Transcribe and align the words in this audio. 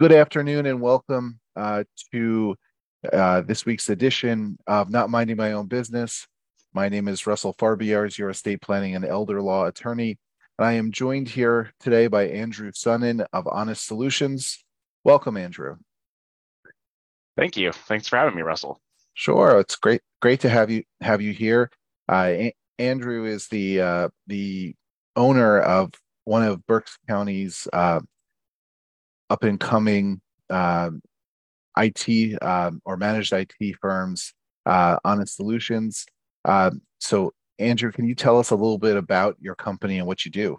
Good 0.00 0.12
afternoon 0.12 0.64
and 0.64 0.80
welcome 0.80 1.38
uh, 1.56 1.84
to 2.10 2.56
uh, 3.12 3.42
this 3.42 3.66
week's 3.66 3.90
edition 3.90 4.56
of 4.66 4.88
Not 4.88 5.10
Minding 5.10 5.36
My 5.36 5.52
Own 5.52 5.66
Business. 5.66 6.26
My 6.72 6.88
name 6.88 7.06
is 7.06 7.26
Russell 7.26 7.52
Farbiarz, 7.58 8.16
your 8.16 8.30
estate 8.30 8.62
planning 8.62 8.96
and 8.96 9.04
elder 9.04 9.42
law 9.42 9.66
attorney. 9.66 10.16
And 10.58 10.66
I 10.66 10.72
am 10.72 10.90
joined 10.90 11.28
here 11.28 11.74
today 11.80 12.06
by 12.06 12.28
Andrew 12.28 12.72
Sonon 12.72 13.26
of 13.34 13.44
HonIsT 13.44 13.84
Solutions. 13.84 14.64
Welcome, 15.04 15.36
Andrew. 15.36 15.76
Thank 17.36 17.58
you. 17.58 17.70
Thanks 17.70 18.08
for 18.08 18.16
having 18.16 18.36
me, 18.36 18.40
Russell. 18.40 18.80
Sure, 19.12 19.60
it's 19.60 19.76
great 19.76 20.00
great 20.22 20.40
to 20.40 20.48
have 20.48 20.70
you 20.70 20.82
have 21.02 21.20
you 21.20 21.34
here. 21.34 21.70
Uh, 22.08 22.52
Andrew 22.78 23.26
is 23.26 23.48
the 23.48 23.82
uh, 23.82 24.08
the 24.28 24.74
owner 25.14 25.60
of 25.60 25.92
one 26.24 26.42
of 26.42 26.66
Berks 26.66 26.96
County's 27.06 27.68
uh, 27.74 28.00
up 29.30 29.44
and 29.44 29.58
coming 29.58 30.20
uh, 30.50 30.90
IT 31.78 32.42
um, 32.42 32.82
or 32.84 32.96
managed 32.96 33.32
IT 33.32 33.76
firms, 33.80 34.34
uh, 34.66 34.98
HonIsT 35.06 35.28
Solutions. 35.28 36.04
Uh, 36.44 36.72
so, 36.98 37.32
Andrew, 37.58 37.92
can 37.92 38.06
you 38.06 38.14
tell 38.14 38.38
us 38.38 38.50
a 38.50 38.56
little 38.56 38.78
bit 38.78 38.96
about 38.96 39.36
your 39.40 39.54
company 39.54 39.98
and 39.98 40.06
what 40.06 40.24
you 40.24 40.30
do? 40.30 40.58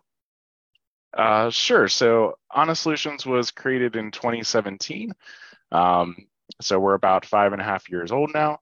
Uh, 1.16 1.50
sure. 1.50 1.88
So, 1.88 2.36
HonIsT 2.52 2.78
Solutions 2.78 3.26
was 3.26 3.52
created 3.52 3.96
in 3.96 4.12
2017. 4.12 5.12
Um, 5.72 6.16
so, 6.62 6.80
we're 6.80 6.94
about 6.94 7.26
five 7.26 7.52
and 7.52 7.62
a 7.62 7.66
half 7.66 7.90
years 7.90 8.12
old 8.12 8.34
now. 8.34 8.60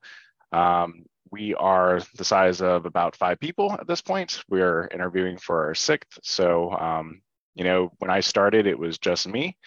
Um, 0.52 1.06
we 1.32 1.54
are 1.54 2.02
the 2.16 2.24
size 2.24 2.62
of 2.62 2.86
about 2.86 3.16
five 3.16 3.40
people 3.40 3.72
at 3.74 3.88
this 3.88 4.02
point. 4.02 4.42
We're 4.50 4.88
interviewing 4.92 5.38
for 5.38 5.66
our 5.66 5.76
sixth. 5.76 6.18
So, 6.24 6.72
um, 6.72 7.22
you 7.54 7.64
know, 7.64 7.92
when 8.00 8.10
I 8.10 8.22
started, 8.22 8.66
it 8.66 8.80
was 8.80 8.98
just 8.98 9.28
me. 9.28 9.58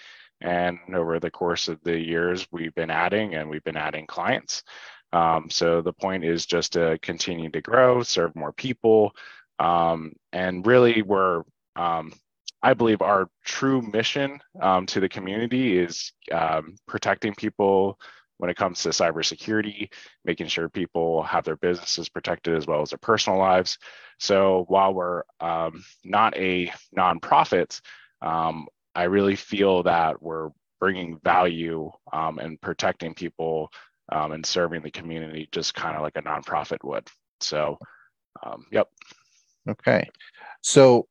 And 0.43 0.79
over 0.93 1.21
the 1.21 1.31
course 1.31 1.69
of 1.69 1.79
the 1.85 1.97
years, 1.98 2.47
we've 2.51 2.75
been 2.75 2.91
adding 2.91 3.37
and 3.37 3.48
we've 3.48 3.65
been 3.65 3.77
adding 3.77 4.07
clients. 4.07 4.65
Um, 5.12 5.49
so 5.51 5.83
the 5.83 5.93
point 5.93 6.25
is 6.25 6.47
just 6.47 6.73
to 6.73 6.99
continue 7.01 7.49
to 7.51 7.61
grow, 7.61 8.03
serve 8.03 8.34
more 8.34 8.53
people. 8.53 9.15
Um, 9.59 10.12
and 10.33 10.67
really, 10.67 11.03
we're, 11.03 11.43
um, 11.77 12.12
I 12.62 12.75
believe, 12.75 13.03
our 13.03 13.29
true 13.45 13.83
mission 13.83 14.41
um, 14.61 14.87
to 14.87 15.01
the 15.01 15.09
community 15.09 15.79
is 15.79 16.12
um, 16.33 16.77
protecting 16.89 17.34
people 17.34 17.99
when 18.39 18.51
it 18.51 18.56
comes 18.56 18.83
to 18.83 18.89
cybersecurity, 18.89 19.89
making 20.25 20.49
sure 20.49 20.69
people 20.69 21.23
have 21.23 21.45
their 21.45 21.56
businesses 21.56 22.09
protected 22.09 22.56
as 22.56 22.67
well 22.67 22.83
as 22.83 22.91
their 22.91 22.99
personal 22.99 23.39
lives. 23.39 23.79
So 24.19 24.65
while 24.67 24.93
we're 24.93 25.23
um, 25.41 25.84
not 26.03 26.37
a 26.37 26.73
nonprofit, 26.97 27.81
I 28.95 29.05
really 29.05 29.37
feel 29.37 29.83
that 29.85 30.23
we're 30.23 30.51
bringing 30.81 31.19
value 31.23 31.91
um, 32.12 32.39
and 32.39 32.61
protecting 32.61 33.15
people 33.15 33.71
um, 34.11 34.33
and 34.33 34.45
serving 34.45 34.83
the 34.83 34.91
community 34.91 35.49
just 35.53 35.75
kind 35.75 35.97
of 35.97 36.03
like 36.03 36.17
a 36.17 36.23
nonprofit 36.23 36.79
would. 36.83 37.09
So, 37.41 37.79
um, 38.43 38.67
yep. 38.71 38.89
Okay. 39.69 40.09
So, 40.61 41.07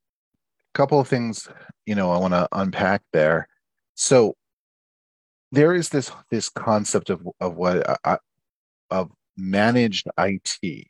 a 0.73 0.77
couple 0.77 0.99
of 0.99 1.07
things, 1.07 1.47
you 1.85 1.95
know, 1.95 2.11
I 2.11 2.17
want 2.17 2.33
to 2.33 2.47
unpack 2.51 3.01
there. 3.13 3.47
So, 3.95 4.35
there 5.53 5.73
is 5.73 5.89
this 5.89 6.11
this 6.29 6.49
concept 6.49 7.09
of 7.09 7.27
of 7.39 7.55
what 7.55 7.89
uh, 7.89 7.97
uh 8.03 8.17
of 8.89 9.11
managed 9.37 10.07
IT. 10.17 10.87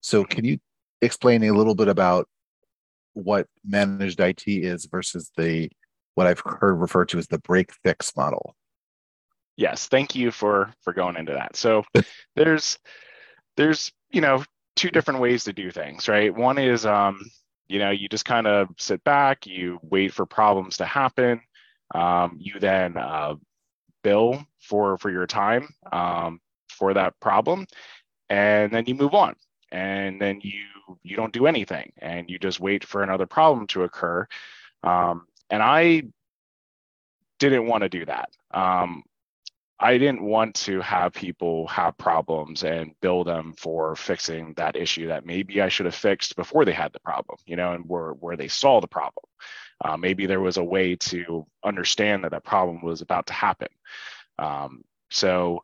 So, 0.00 0.24
can 0.24 0.44
you 0.44 0.58
explain 1.02 1.42
a 1.44 1.52
little 1.52 1.74
bit 1.74 1.88
about 1.88 2.28
what 3.14 3.46
managed 3.64 4.20
IT 4.20 4.44
is 4.46 4.86
versus 4.86 5.30
the 5.36 5.70
what 6.14 6.26
I've 6.26 6.42
heard 6.44 6.74
referred 6.74 7.08
to 7.10 7.18
as 7.18 7.26
the 7.28 7.38
break 7.38 7.72
fix 7.84 8.16
model. 8.16 8.54
Yes, 9.56 9.88
thank 9.88 10.14
you 10.14 10.30
for 10.30 10.72
for 10.82 10.92
going 10.92 11.16
into 11.16 11.32
that. 11.32 11.56
So 11.56 11.84
there's 12.36 12.78
there's 13.56 13.92
you 14.10 14.20
know 14.20 14.44
two 14.76 14.90
different 14.90 15.20
ways 15.20 15.44
to 15.44 15.52
do 15.52 15.70
things, 15.70 16.08
right? 16.08 16.34
One 16.34 16.58
is 16.58 16.86
um 16.86 17.20
you 17.68 17.78
know 17.78 17.90
you 17.90 18.08
just 18.08 18.24
kind 18.24 18.46
of 18.46 18.68
sit 18.78 19.02
back, 19.04 19.46
you 19.46 19.78
wait 19.82 20.12
for 20.12 20.26
problems 20.26 20.78
to 20.78 20.84
happen, 20.84 21.40
um, 21.94 22.36
you 22.38 22.58
then 22.60 22.96
uh, 22.96 23.34
bill 24.02 24.44
for 24.60 24.98
for 24.98 25.10
your 25.10 25.26
time 25.26 25.68
um, 25.92 26.40
for 26.68 26.94
that 26.94 27.18
problem, 27.20 27.66
and 28.28 28.72
then 28.72 28.84
you 28.86 28.94
move 28.94 29.14
on, 29.14 29.34
and 29.72 30.20
then 30.20 30.40
you 30.42 30.64
you 31.02 31.16
don't 31.16 31.32
do 31.32 31.46
anything, 31.46 31.92
and 31.98 32.30
you 32.30 32.38
just 32.38 32.60
wait 32.60 32.84
for 32.84 33.02
another 33.02 33.26
problem 33.26 33.66
to 33.68 33.84
occur. 33.84 34.26
Um, 34.82 35.26
and 35.50 35.62
I 35.62 36.04
didn't 37.38 37.66
want 37.66 37.82
to 37.82 37.88
do 37.88 38.04
that. 38.06 38.30
Um, 38.52 39.02
I 39.82 39.96
didn't 39.96 40.22
want 40.22 40.56
to 40.56 40.82
have 40.82 41.14
people 41.14 41.66
have 41.68 41.96
problems 41.96 42.64
and 42.64 42.92
bill 43.00 43.24
them 43.24 43.54
for 43.56 43.96
fixing 43.96 44.52
that 44.54 44.76
issue 44.76 45.08
that 45.08 45.24
maybe 45.24 45.62
I 45.62 45.70
should 45.70 45.86
have 45.86 45.94
fixed 45.94 46.36
before 46.36 46.66
they 46.66 46.72
had 46.72 46.92
the 46.92 47.00
problem, 47.00 47.38
you 47.46 47.56
know, 47.56 47.72
and 47.72 47.88
where 47.88 48.10
where 48.10 48.36
they 48.36 48.48
saw 48.48 48.80
the 48.80 48.86
problem. 48.86 49.24
Uh, 49.82 49.96
maybe 49.96 50.26
there 50.26 50.40
was 50.40 50.58
a 50.58 50.64
way 50.64 50.96
to 50.96 51.46
understand 51.64 52.24
that 52.24 52.32
that 52.32 52.44
problem 52.44 52.82
was 52.82 53.00
about 53.00 53.26
to 53.28 53.32
happen. 53.32 53.68
Um, 54.38 54.84
so, 55.10 55.62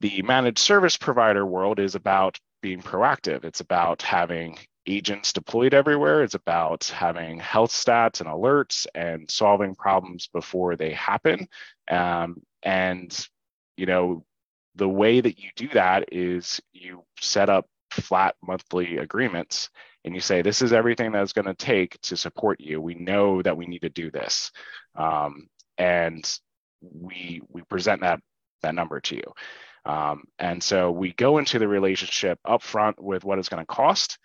the 0.00 0.22
managed 0.22 0.60
service 0.60 0.96
provider 0.96 1.44
world 1.44 1.80
is 1.80 1.96
about 1.96 2.38
being 2.62 2.80
proactive. 2.82 3.44
It's 3.44 3.60
about 3.60 4.02
having 4.02 4.58
agents 4.86 5.32
deployed 5.32 5.74
everywhere. 5.74 6.22
It's 6.22 6.34
about 6.34 6.84
having 6.84 7.38
health 7.38 7.72
stats 7.72 8.20
and 8.20 8.28
alerts 8.28 8.86
and 8.94 9.30
solving 9.30 9.74
problems 9.74 10.28
before 10.32 10.76
they 10.76 10.92
happen. 10.92 11.48
Um, 11.90 12.42
and, 12.62 13.28
you 13.76 13.86
know, 13.86 14.24
the 14.74 14.88
way 14.88 15.20
that 15.20 15.38
you 15.38 15.50
do 15.56 15.68
that 15.68 16.12
is 16.12 16.60
you 16.72 17.04
set 17.20 17.48
up 17.48 17.66
flat 17.90 18.34
monthly 18.42 18.98
agreements 18.98 19.70
and 20.04 20.14
you 20.14 20.20
say, 20.20 20.42
this 20.42 20.62
is 20.62 20.72
everything 20.72 21.12
that's 21.12 21.32
going 21.32 21.46
to 21.46 21.54
take 21.54 22.00
to 22.02 22.16
support 22.16 22.60
you. 22.60 22.80
We 22.80 22.94
know 22.94 23.42
that 23.42 23.56
we 23.56 23.66
need 23.66 23.82
to 23.82 23.88
do 23.88 24.10
this. 24.10 24.52
Um, 24.94 25.48
and 25.78 26.38
we, 26.80 27.42
we 27.48 27.62
present 27.62 28.02
that, 28.02 28.20
that 28.62 28.74
number 28.74 29.00
to 29.00 29.16
you. 29.16 29.32
Um, 29.84 30.24
and 30.38 30.62
so 30.62 30.90
we 30.90 31.12
go 31.12 31.38
into 31.38 31.58
the 31.58 31.68
relationship 31.68 32.38
upfront 32.46 32.94
with 32.98 33.24
what 33.24 33.38
it's 33.38 33.48
going 33.48 33.62
to 33.62 33.66
cost 33.66 34.18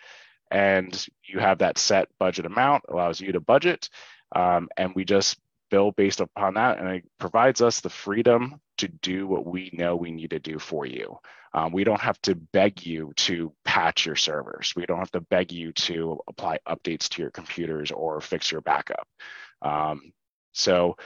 and 0.51 1.07
you 1.23 1.39
have 1.39 1.59
that 1.59 1.77
set 1.77 2.07
budget 2.19 2.45
amount 2.45 2.83
allows 2.89 3.19
you 3.19 3.31
to 3.31 3.39
budget 3.39 3.89
um, 4.35 4.69
and 4.77 4.93
we 4.95 5.03
just 5.05 5.39
bill 5.71 5.91
based 5.91 6.19
upon 6.19 6.55
that 6.55 6.77
and 6.79 6.87
it 6.89 7.05
provides 7.17 7.61
us 7.61 7.79
the 7.79 7.89
freedom 7.89 8.59
to 8.77 8.87
do 8.87 9.27
what 9.27 9.45
we 9.45 9.69
know 9.73 9.95
we 9.95 10.11
need 10.11 10.31
to 10.31 10.39
do 10.39 10.57
for 10.57 10.85
you. 10.87 11.17
Um, 11.53 11.71
we 11.71 11.83
don't 11.83 12.01
have 12.01 12.19
to 12.23 12.33
beg 12.33 12.85
you 12.85 13.13
to 13.17 13.53
patch 13.63 14.07
your 14.07 14.15
servers. 14.15 14.73
We 14.75 14.85
don't 14.87 14.97
have 14.97 15.11
to 15.11 15.21
beg 15.21 15.51
you 15.51 15.71
to 15.73 16.19
apply 16.27 16.59
updates 16.67 17.07
to 17.09 17.21
your 17.21 17.31
computers 17.31 17.91
or 17.91 18.19
fix 18.21 18.51
your 18.51 18.61
backup. 18.61 19.07
Um, 19.61 20.13
so 20.53 20.97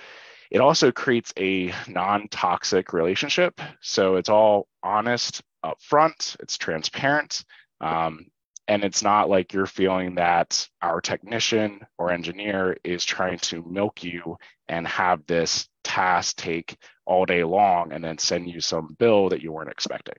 it 0.49 0.61
also 0.61 0.91
creates 0.91 1.33
a 1.37 1.73
non-toxic 1.87 2.93
relationship. 2.93 3.59
So 3.81 4.15
it's 4.15 4.29
all 4.29 4.67
honest 4.81 5.41
upfront 5.65 6.37
it's 6.39 6.57
transparent 6.57 7.43
um, 7.81 8.27
and 8.67 8.83
it's 8.83 9.03
not 9.03 9.29
like 9.29 9.53
you're 9.53 9.65
feeling 9.65 10.15
that 10.15 10.67
our 10.81 11.01
technician 11.01 11.81
or 11.97 12.11
engineer 12.11 12.77
is 12.83 13.05
trying 13.05 13.37
to 13.39 13.63
milk 13.63 14.03
you 14.03 14.37
and 14.67 14.87
have 14.87 15.25
this 15.27 15.67
task 15.83 16.35
take 16.37 16.75
all 17.05 17.25
day 17.25 17.43
long 17.43 17.93
and 17.93 18.03
then 18.03 18.17
send 18.17 18.49
you 18.49 18.59
some 18.59 18.95
bill 18.97 19.29
that 19.29 19.41
you 19.41 19.51
weren't 19.51 19.69
expecting. 19.69 20.15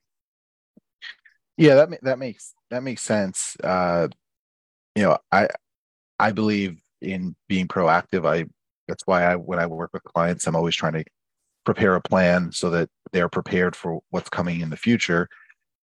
Yeah, 1.57 1.75
that 1.75 2.03
that 2.03 2.19
makes 2.19 2.55
that 2.71 2.83
makes 2.83 3.03
sense. 3.03 3.57
Uh, 3.63 4.09
you 4.95 5.03
know, 5.03 5.19
I 5.33 5.49
I 6.19 6.33
believe 6.33 6.81
in 7.01 7.35
being 7.49 7.67
proactive. 7.67 8.27
I 8.27 8.47
that's 8.87 9.03
why 9.07 9.25
I 9.25 9.37
when 9.37 9.59
I 9.59 9.67
work 9.67 9.93
with 9.93 10.05
clients, 10.05 10.47
I'm 10.47 10.57
always 10.57 10.77
trying 10.77 10.93
to 10.93 11.05
prepare 11.65 11.97
a 11.97 12.01
plan 12.01 12.53
so 12.53 12.71
that 12.71 12.89
they're 13.13 13.29
prepared 13.29 13.75
for 13.75 14.01
what's 14.11 14.31
coming 14.31 14.61
in 14.61 14.71
the 14.71 14.77
future. 14.77 15.29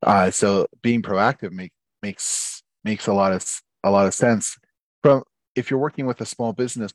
Uh, 0.03 0.31
so 0.31 0.67
being 0.81 1.01
proactive 1.01 1.51
make, 1.51 1.71
makes 2.01 2.63
makes 2.83 3.07
a 3.07 3.13
lot 3.13 3.31
of 3.31 3.61
a 3.83 3.91
lot 3.91 4.07
of 4.07 4.13
sense. 4.13 4.57
From 5.03 5.23
if 5.55 5.69
you're 5.69 5.79
working 5.79 6.05
with 6.05 6.21
a 6.21 6.25
small 6.25 6.53
business, 6.53 6.93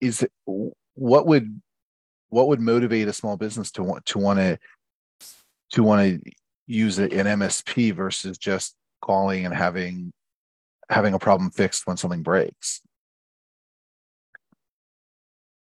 is 0.00 0.22
it, 0.22 0.32
what 0.94 1.26
would 1.26 1.60
what 2.28 2.48
would 2.48 2.60
motivate 2.60 3.08
a 3.08 3.12
small 3.12 3.36
business 3.36 3.70
to 3.72 3.82
want 3.82 4.06
to 4.06 4.18
want 4.18 4.38
to 4.38 4.58
to 5.72 5.82
want 5.82 6.22
to 6.24 6.32
use 6.66 6.98
an 6.98 7.10
MSP 7.10 7.94
versus 7.94 8.38
just 8.38 8.74
calling 9.02 9.44
and 9.46 9.54
having 9.54 10.12
having 10.88 11.14
a 11.14 11.18
problem 11.18 11.50
fixed 11.50 11.86
when 11.86 11.96
something 11.96 12.22
breaks? 12.22 12.80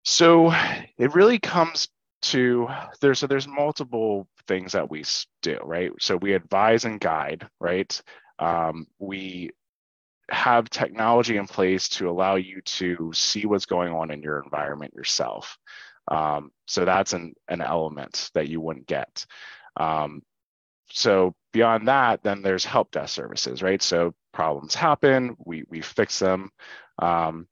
So 0.04 0.52
it 0.98 1.14
really 1.14 1.38
comes 1.38 1.88
to 2.22 2.68
there's 3.00 3.18
so 3.18 3.26
there's 3.26 3.46
multiple 3.46 4.26
things 4.48 4.72
that 4.72 4.90
we 4.90 5.04
do 5.42 5.58
right 5.62 5.90
so 6.00 6.16
we 6.16 6.32
advise 6.32 6.84
and 6.84 7.00
guide 7.00 7.46
right 7.60 8.00
um, 8.38 8.86
we 8.98 9.50
have 10.28 10.68
technology 10.68 11.36
in 11.36 11.46
place 11.46 11.88
to 11.88 12.10
allow 12.10 12.34
you 12.34 12.60
to 12.62 13.10
see 13.14 13.46
what's 13.46 13.66
going 13.66 13.92
on 13.92 14.10
in 14.10 14.22
your 14.22 14.42
environment 14.42 14.94
yourself. 14.94 15.56
Um, 16.08 16.50
so 16.66 16.84
that's 16.84 17.12
an, 17.12 17.34
an 17.48 17.60
element 17.60 18.30
that 18.34 18.48
you 18.48 18.60
wouldn't 18.60 18.86
get. 18.86 19.26
Um, 19.76 20.22
so 20.90 21.34
beyond 21.52 21.88
that, 21.88 22.22
then 22.22 22.42
there's 22.42 22.64
help 22.64 22.90
desk 22.90 23.14
services, 23.14 23.62
right? 23.62 23.82
So 23.82 24.14
problems 24.32 24.74
happen, 24.74 25.36
we, 25.44 25.64
we 25.68 25.80
fix 25.80 26.18
them. 26.18 26.50
Um, 26.98 27.48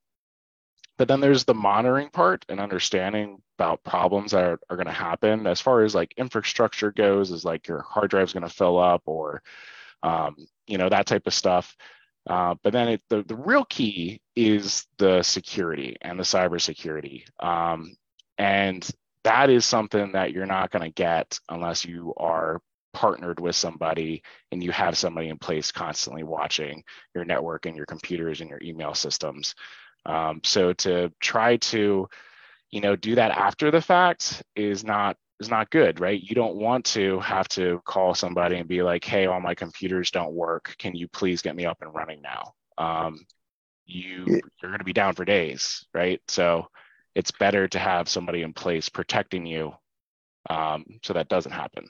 but 0.96 1.08
then 1.08 1.20
there's 1.20 1.44
the 1.44 1.54
monitoring 1.54 2.10
part 2.10 2.44
and 2.48 2.60
understanding 2.60 3.42
about 3.58 3.82
problems 3.82 4.31
that 4.31 4.44
are, 4.44 4.60
are 4.70 4.76
going 4.76 4.86
to 4.86 4.92
happen 4.92 5.46
as 5.46 5.60
far 5.60 5.82
as 5.82 5.94
like 5.94 6.14
infrastructure 6.16 6.92
goes 6.92 7.31
is 7.31 7.44
like 7.44 7.66
your 7.66 7.82
hard 7.82 8.10
drive 8.10 8.28
is 8.28 8.32
going 8.32 8.44
to 8.44 8.48
fill 8.48 8.78
up 8.78 9.02
or 9.06 9.42
um, 10.05 10.37
you 10.69 10.79
know 10.79 10.89
that 10.89 11.06
type 11.06 11.27
of 11.27 11.35
stuff. 11.35 11.77
Uh, 12.29 12.55
but 12.62 12.73
then 12.73 12.89
it, 12.89 13.03
the, 13.11 13.23
the 13.25 13.37
real 13.37 13.67
key 13.67 14.21
is 14.37 14.87
the 14.97 15.23
security 15.23 15.97
and 16.01 16.19
the 16.19 16.25
cybersecurity 16.25 17.25
um, 17.41 17.95
and 18.39 18.89
that 19.25 19.51
is 19.51 19.65
something 19.65 20.12
that 20.12 20.33
you're 20.33 20.47
not 20.47 20.71
going 20.71 20.85
to 20.85 20.95
get 20.95 21.39
unless 21.49 21.85
you 21.85 22.15
are 22.17 22.61
partnered 22.93 23.41
with 23.41 23.56
somebody 23.56 24.23
and 24.53 24.62
you 24.62 24.71
have 24.71 24.97
somebody 24.97 25.29
in 25.29 25.39
place 25.39 25.73
constantly 25.73 26.23
watching 26.23 26.85
your 27.15 27.25
network 27.25 27.67
and 27.67 27.77
your 27.77 27.87
computers 27.87 28.41
and 28.41 28.49
your 28.49 28.61
email 28.62 28.95
systems. 28.95 29.55
Um, 30.06 30.41
so 30.45 30.73
to 30.75 31.11
try 31.21 31.56
to, 31.56 32.09
you 32.71 32.81
know, 32.81 32.95
do 32.95 33.17
that 33.17 33.33
after 33.33 33.71
the 33.71 33.81
fact 33.81 34.43
is 34.55 34.85
not 34.85 35.17
is 35.40 35.48
not 35.48 35.70
good, 35.70 36.00
right? 36.00 36.20
You 36.20 36.34
don't 36.34 36.56
want 36.56 36.84
to 36.86 37.20
have 37.20 37.48
to 37.50 37.81
call 37.84 38.14
somebody 38.14 38.56
and 38.56 38.69
be 38.69 38.82
like, 38.82 39.04
"Hey, 39.04 39.26
all 39.26 39.40
my 39.40 39.54
computers 39.54 40.10
don't 40.10 40.32
work. 40.34 40.75
Can 40.78 40.94
you 40.94 41.08
please 41.08 41.42
get 41.42 41.56
me 41.56 41.66
up 41.66 41.78
and 41.81 41.94
running 41.94 42.22
now?" 42.22 42.52
Um, 42.78 43.26
you 43.86 44.25
you're 44.26 44.70
going 44.70 44.78
to 44.78 44.84
be 44.84 44.92
down 44.92 45.14
for 45.14 45.25
days, 45.25 45.86
right? 45.92 46.20
So 46.28 46.69
it's 47.14 47.31
better 47.31 47.69
to 47.69 47.78
have 47.78 48.08
somebody 48.08 48.42
in 48.42 48.52
place 48.52 48.88
protecting 48.88 49.46
you 49.46 49.72
um, 50.50 50.84
so 51.02 51.12
that 51.12 51.28
doesn't 51.28 51.52
happen. 51.52 51.88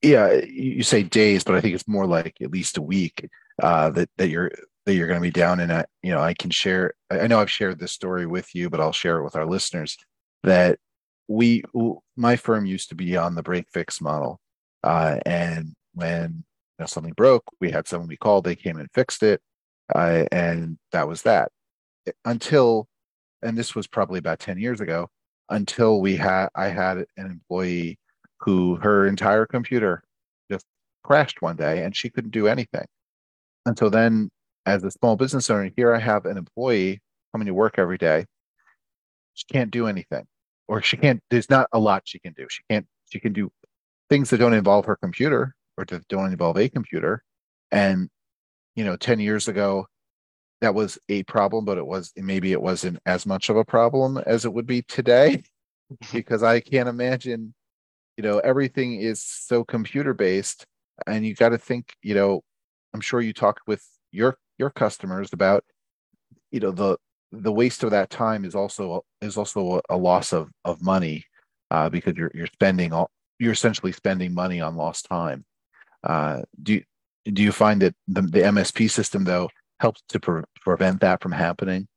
Yeah, 0.00 0.32
you 0.32 0.82
say 0.82 1.02
days, 1.02 1.44
but 1.44 1.54
I 1.54 1.60
think 1.60 1.74
it's 1.74 1.86
more 1.86 2.06
like 2.06 2.36
at 2.40 2.50
least 2.50 2.76
a 2.76 2.82
week 2.82 3.28
uh, 3.62 3.90
that 3.90 4.10
that 4.18 4.28
you're 4.28 4.50
that 4.86 4.94
you're 4.94 5.06
going 5.06 5.20
to 5.20 5.22
be 5.22 5.30
down 5.30 5.60
and 5.60 5.72
I, 5.72 5.84
you 6.02 6.10
know 6.10 6.20
i 6.20 6.34
can 6.34 6.50
share 6.50 6.94
i 7.10 7.26
know 7.26 7.38
i've 7.38 7.50
shared 7.50 7.78
this 7.78 7.92
story 7.92 8.26
with 8.26 8.54
you 8.54 8.68
but 8.68 8.80
i'll 8.80 8.92
share 8.92 9.18
it 9.18 9.24
with 9.24 9.36
our 9.36 9.46
listeners 9.46 9.96
that 10.42 10.78
we 11.28 11.62
my 12.16 12.36
firm 12.36 12.66
used 12.66 12.88
to 12.88 12.94
be 12.94 13.16
on 13.16 13.34
the 13.34 13.42
break 13.42 13.66
fix 13.72 14.00
model 14.00 14.40
uh, 14.84 15.18
and 15.26 15.74
when 15.94 16.44
you 16.78 16.82
know, 16.82 16.86
something 16.86 17.12
broke 17.14 17.44
we 17.60 17.70
had 17.70 17.86
someone 17.86 18.08
we 18.08 18.16
called 18.16 18.44
they 18.44 18.56
came 18.56 18.78
and 18.78 18.88
fixed 18.92 19.22
it 19.22 19.40
uh, 19.94 20.24
and 20.32 20.78
that 20.92 21.06
was 21.06 21.22
that. 21.22 21.50
Until 22.24 22.88
and 23.42 23.56
this 23.56 23.74
was 23.74 23.86
probably 23.86 24.18
about 24.18 24.38
10 24.40 24.58
years 24.58 24.80
ago 24.80 25.08
until 25.48 26.00
we 26.00 26.16
had 26.16 26.48
i 26.54 26.68
had 26.68 26.98
an 27.16 27.26
employee 27.26 27.98
who 28.42 28.76
her 28.76 29.06
entire 29.06 29.46
computer 29.46 30.02
just 30.50 30.66
crashed 31.04 31.42
one 31.42 31.56
day 31.56 31.84
and 31.84 31.96
she 31.96 32.10
couldn't 32.10 32.32
do 32.32 32.48
anything. 32.48 32.84
And 33.66 33.78
so 33.78 33.88
then 33.88 34.30
as 34.66 34.82
a 34.84 34.90
small 34.90 35.16
business 35.16 35.48
owner, 35.48 35.70
here 35.76 35.94
I 35.94 36.00
have 36.00 36.26
an 36.26 36.36
employee 36.36 37.00
coming 37.32 37.46
to 37.46 37.54
work 37.54 37.78
every 37.78 37.98
day. 37.98 38.26
She 39.34 39.44
can't 39.50 39.70
do 39.70 39.86
anything, 39.86 40.26
or 40.72 40.80
she 40.80 40.96
can't. 40.96 41.20
There's 41.30 41.50
not 41.50 41.68
a 41.72 41.78
lot 41.78 42.04
she 42.06 42.18
can 42.18 42.32
do. 42.32 42.46
She 42.48 42.62
can't. 42.70 42.86
She 43.10 43.20
can 43.20 43.34
do 43.34 43.52
things 44.08 44.30
that 44.30 44.38
don't 44.38 44.54
involve 44.54 44.86
her 44.86 44.96
computer 44.96 45.54
or 45.76 45.84
that 45.84 46.08
don't 46.08 46.32
involve 46.32 46.56
a 46.56 46.70
computer. 46.70 47.22
And 47.70 48.08
you 48.74 48.82
know, 48.82 48.96
ten 48.96 49.20
years 49.20 49.48
ago, 49.48 49.86
that 50.62 50.74
was 50.74 50.98
a 51.10 51.24
problem, 51.24 51.66
but 51.66 51.76
it 51.76 51.86
was 51.86 52.10
maybe 52.16 52.52
it 52.52 52.62
wasn't 52.62 53.00
as 53.04 53.26
much 53.26 53.50
of 53.50 53.58
a 53.58 53.66
problem 53.66 54.16
as 54.16 54.46
it 54.46 54.52
would 54.54 54.66
be 54.66 54.80
today, 54.80 55.42
because 56.12 56.42
I 56.42 56.60
can't 56.60 56.88
imagine. 56.88 57.54
You 58.16 58.22
know, 58.22 58.38
everything 58.38 58.94
is 58.94 59.22
so 59.22 59.64
computer 59.64 60.14
based, 60.14 60.64
and 61.06 61.26
you 61.26 61.34
got 61.34 61.50
to 61.50 61.58
think. 61.58 61.92
You 62.02 62.14
know, 62.14 62.40
I'm 62.94 63.02
sure 63.02 63.20
you 63.20 63.34
talked 63.34 63.66
with 63.66 63.84
your 64.10 64.38
your 64.56 64.70
customers 64.70 65.34
about 65.34 65.64
you 66.50 66.60
know 66.60 66.70
the 66.70 66.96
the 67.32 67.52
waste 67.52 67.82
of 67.82 67.90
that 67.90 68.10
time 68.10 68.44
is 68.44 68.54
also 68.54 69.04
is 69.20 69.36
also 69.36 69.80
a, 69.88 69.96
loss 69.96 70.32
of 70.32 70.50
of 70.64 70.82
money 70.82 71.24
uh, 71.70 71.88
because 71.88 72.14
you're 72.16 72.30
you're 72.34 72.46
spending 72.46 72.92
all 72.92 73.10
you're 73.38 73.52
essentially 73.52 73.92
spending 73.92 74.34
money 74.34 74.60
on 74.60 74.76
lost 74.76 75.06
time. 75.06 75.44
Uh, 76.04 76.42
do 76.62 76.74
you, 76.74 76.84
do 77.24 77.42
you 77.42 77.50
find 77.50 77.82
that 77.82 77.94
the, 78.06 78.22
the 78.22 78.40
MSP 78.40 78.90
system 78.90 79.24
though 79.24 79.48
helps 79.80 80.02
to 80.10 80.20
pre- 80.20 80.42
prevent 80.60 81.00
that 81.00 81.22
from 81.22 81.32
happening? 81.32 81.88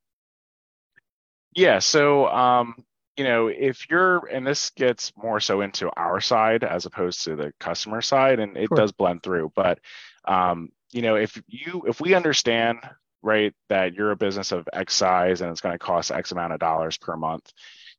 Yeah. 1.54 1.80
So 1.80 2.28
um, 2.28 2.84
you 3.18 3.26
know, 3.26 3.48
if 3.48 3.90
you're 3.90 4.26
and 4.28 4.48
this 4.48 4.70
gets 4.72 5.12
more 5.18 5.40
so 5.40 5.62
into 5.62 5.90
our 5.98 6.22
side 6.22 6.64
as 6.64 6.86
opposed 6.86 7.26
to 7.26 7.36
the 7.36 7.54
customer 7.60 8.02
side, 8.02 8.40
and 8.40 8.56
it 8.56 8.68
sure. 8.70 8.78
does 8.78 8.94
blend 8.94 9.22
through, 9.22 9.52
but 9.56 9.80
um, 10.26 10.70
you 10.92 11.02
know, 11.02 11.16
if 11.16 11.42
you 11.48 11.84
if 11.88 12.00
we 12.00 12.14
understand 12.14 12.80
right 13.26 13.54
that 13.70 13.96
you're 13.96 14.12
a 14.12 14.16
business 14.16 14.52
of 14.52 14.70
X 14.72 14.94
size 14.94 15.42
and 15.42 15.52
it's 15.52 15.62
going 15.62 15.74
to 15.74 15.80
cost 15.80 16.12
X 16.12 16.32
amount 16.32 16.54
of 16.54 16.60
dollars 16.60 16.98
per 16.98 17.18
month, 17.18 17.52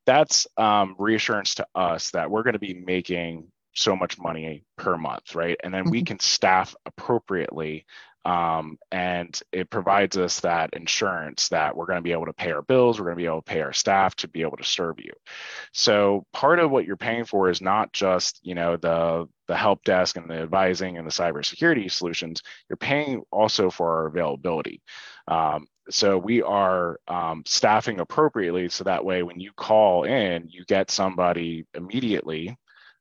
that's 0.07 0.47
um, 0.57 0.95
reassurance 0.99 1.57
to 1.57 1.67
us 1.75 2.13
that 2.13 2.31
we're 2.31 2.45
going 2.45 2.55
to 2.55 2.61
be 2.61 2.75
making 2.75 3.49
so 3.75 3.95
much 3.95 4.19
money 4.19 4.65
per 4.79 4.97
month, 4.97 5.35
right? 5.35 5.59
And 5.63 5.75
then 5.75 5.91
we 5.91 5.99
mm-hmm. 5.99 6.07
can 6.07 6.21
staff 6.21 6.75
appropriately 6.87 7.85
um, 8.27 8.77
and 8.91 9.41
it 9.53 9.71
provides 9.71 10.17
us 10.17 10.41
that 10.41 10.71
insurance 10.73 11.49
that 11.51 11.77
we're 11.77 11.87
going 11.87 11.99
to 11.99 12.03
be 12.03 12.11
able 12.11 12.27
to 12.27 12.33
pay 12.33 12.51
our 12.51 12.61
bills, 12.61 12.99
we're 12.99 13.07
going 13.07 13.17
to 13.17 13.23
be 13.23 13.27
able 13.27 13.41
to 13.41 13.51
pay 13.51 13.61
our 13.61 13.73
staff 13.73 14.17
to 14.17 14.27
be 14.29 14.43
able 14.43 14.57
to 14.57 14.65
serve 14.65 14.99
you. 14.99 15.13
So 15.73 16.27
part 16.33 16.59
of 16.59 16.73
what 16.73 16.87
you're 16.87 16.97
paying 16.97 17.25
for 17.25 17.49
is 17.49 17.61
not 17.61 17.93
just 17.93 18.41
you 18.43 18.57
know 18.57 18.77
the 18.77 19.29
the 19.47 19.55
help 19.57 19.85
desk 19.85 20.17
and 20.17 20.29
the 20.29 20.43
advising 20.43 20.99
and 20.99 21.07
the 21.07 21.13
cybersecurity 21.13 21.89
solutions. 21.89 22.43
You're 22.69 22.77
paying 22.79 23.23
also 23.31 23.71
for 23.71 23.93
our 23.93 24.07
availability. 24.07 24.83
Um, 25.29 25.69
so 25.89 26.19
we 26.19 26.43
are 26.43 26.99
um, 27.07 27.45
staffing 27.47 28.01
appropriately 28.01 28.69
so 28.71 28.83
that 28.85 29.05
way 29.05 29.23
when 29.23 29.39
you 29.39 29.53
call 29.57 30.03
in, 30.03 30.49
you 30.49 30.65
get 30.65 30.91
somebody 30.91 31.65
immediately 31.75 32.57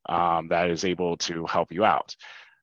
um, 0.07 0.49
that 0.49 0.69
is 0.69 0.85
able 0.85 1.17
to 1.17 1.47
help 1.47 1.71
you 1.71 1.83
out. 1.83 2.15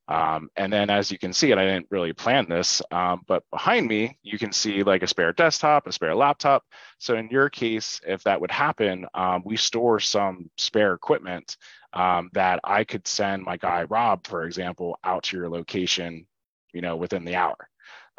Um, 0.08 0.50
and 0.56 0.72
then 0.72 0.90
as 0.90 1.10
you 1.10 1.18
can 1.18 1.32
see, 1.32 1.52
and 1.52 1.60
I 1.60 1.64
didn't 1.64 1.86
really 1.90 2.12
plan 2.12 2.46
this, 2.48 2.82
um, 2.90 3.22
but 3.26 3.44
behind 3.50 3.86
me, 3.86 4.18
you 4.22 4.38
can 4.38 4.52
see 4.52 4.82
like 4.82 5.02
a 5.02 5.06
spare 5.06 5.32
desktop, 5.32 5.86
a 5.86 5.92
spare 5.92 6.14
laptop. 6.14 6.64
So 6.98 7.16
in 7.16 7.28
your 7.28 7.48
case, 7.48 8.00
if 8.06 8.24
that 8.24 8.40
would 8.40 8.50
happen, 8.50 9.06
um, 9.14 9.42
we 9.44 9.56
store 9.56 10.00
some 10.00 10.50
spare 10.58 10.92
equipment 10.94 11.56
um, 11.92 12.30
that 12.32 12.60
I 12.64 12.84
could 12.84 13.06
send 13.06 13.44
my 13.44 13.56
guy, 13.56 13.84
Rob, 13.84 14.26
for 14.26 14.44
example, 14.44 14.98
out 15.04 15.24
to 15.24 15.36
your 15.36 15.48
location, 15.48 16.26
you 16.72 16.80
know, 16.80 16.96
within 16.96 17.24
the 17.24 17.36
hour 17.36 17.68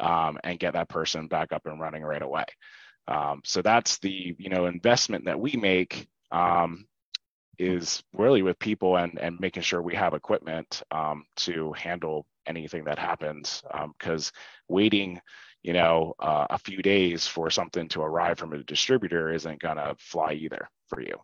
um, 0.00 0.38
and 0.42 0.58
get 0.58 0.72
that 0.72 0.88
person 0.88 1.28
back 1.28 1.52
up 1.52 1.66
and 1.66 1.80
running 1.80 2.02
right 2.02 2.22
away. 2.22 2.44
Um, 3.06 3.42
so 3.44 3.62
that's 3.62 3.98
the, 3.98 4.34
you 4.38 4.48
know, 4.48 4.66
investment 4.66 5.26
that 5.26 5.38
we 5.38 5.52
make 5.52 6.08
is 7.58 8.02
really 8.12 8.42
with 8.42 8.58
people 8.58 8.96
and 8.96 9.18
and 9.18 9.38
making 9.40 9.62
sure 9.62 9.82
we 9.82 9.94
have 9.94 10.14
equipment 10.14 10.82
um, 10.90 11.24
to 11.36 11.72
handle 11.72 12.26
anything 12.46 12.84
that 12.84 12.98
happens 12.98 13.62
because 13.98 14.28
um, 14.28 14.74
waiting 14.74 15.20
you 15.62 15.72
know 15.72 16.14
uh, 16.18 16.46
a 16.50 16.58
few 16.58 16.82
days 16.82 17.26
for 17.26 17.50
something 17.50 17.88
to 17.88 18.02
arrive 18.02 18.38
from 18.38 18.52
a 18.52 18.62
distributor 18.64 19.32
isn't 19.32 19.60
going 19.60 19.76
to 19.76 19.94
fly 19.98 20.32
either 20.32 20.68
for 20.88 21.00
you. 21.00 21.16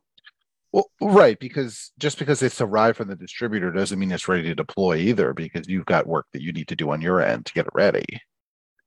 Well 0.73 0.91
right 1.01 1.39
because 1.39 1.93
just 1.99 2.19
because 2.19 2.43
it's 2.43 2.61
arrived 2.61 2.97
from 2.97 3.09
the 3.09 3.17
distributor 3.17 3.71
doesn't 3.73 3.99
mean 3.99 4.13
it's 4.13 4.29
ready 4.29 4.45
to 4.45 4.55
deploy 4.55 4.97
either 4.97 5.35
because 5.35 5.69
you've 5.69 5.87
got 5.87 6.07
work 6.07 6.27
that 6.33 6.43
you 6.43 6.53
need 6.53 6.69
to 6.69 6.77
do 6.77 6.91
on 6.91 7.01
your 7.01 7.21
end 7.21 7.47
to 7.47 7.53
get 7.53 7.67
it 7.67 7.75
ready. 7.75 8.21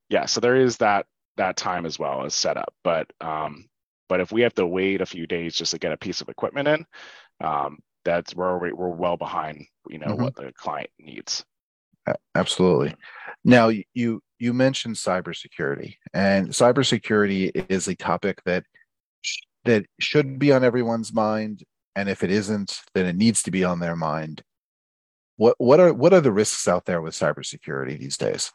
Yeah 0.09 0.25
so 0.25 0.39
there 0.39 0.55
is 0.55 0.77
that 0.77 1.05
that 1.37 1.57
time 1.57 1.85
as 1.85 1.97
well 1.97 2.25
as 2.25 2.33
setup 2.33 2.73
but 2.83 3.11
um 3.21 3.65
but 4.09 4.19
if 4.19 4.31
we 4.31 4.41
have 4.41 4.53
to 4.53 4.67
wait 4.67 5.01
a 5.01 5.05
few 5.05 5.25
days 5.25 5.55
just 5.55 5.71
to 5.71 5.79
get 5.79 5.91
a 5.91 5.97
piece 5.97 6.21
of 6.21 6.29
equipment 6.29 6.67
in 6.67 6.85
um, 7.41 7.79
that's 8.05 8.35
where 8.35 8.57
we're, 8.57 8.75
we're 8.75 8.89
well 8.89 9.17
behind 9.17 9.65
you 9.89 9.99
know 9.99 10.07
mm-hmm. 10.07 10.23
what 10.23 10.35
the 10.35 10.51
client 10.53 10.89
needs. 10.99 11.43
Absolutely. 12.35 12.95
Now 13.45 13.69
you 13.93 14.21
you 14.39 14.53
mentioned 14.53 14.95
cybersecurity 14.95 15.95
and 16.13 16.49
cybersecurity 16.49 17.65
is 17.69 17.87
a 17.87 17.95
topic 17.95 18.41
that 18.45 18.65
that 19.65 19.85
should 19.99 20.37
be 20.37 20.51
on 20.51 20.63
everyone's 20.63 21.13
mind 21.13 21.63
and 21.95 22.09
if 22.09 22.23
it 22.23 22.31
isn't 22.31 22.81
then 22.93 23.05
it 23.05 23.15
needs 23.15 23.43
to 23.43 23.51
be 23.51 23.63
on 23.63 23.79
their 23.79 23.95
mind. 23.95 24.43
What 25.37 25.55
what 25.57 25.79
are 25.79 25.93
what 25.93 26.13
are 26.13 26.21
the 26.21 26.31
risks 26.31 26.67
out 26.67 26.85
there 26.85 27.01
with 27.01 27.13
cybersecurity 27.13 27.97
these 27.97 28.17
days? 28.17 28.51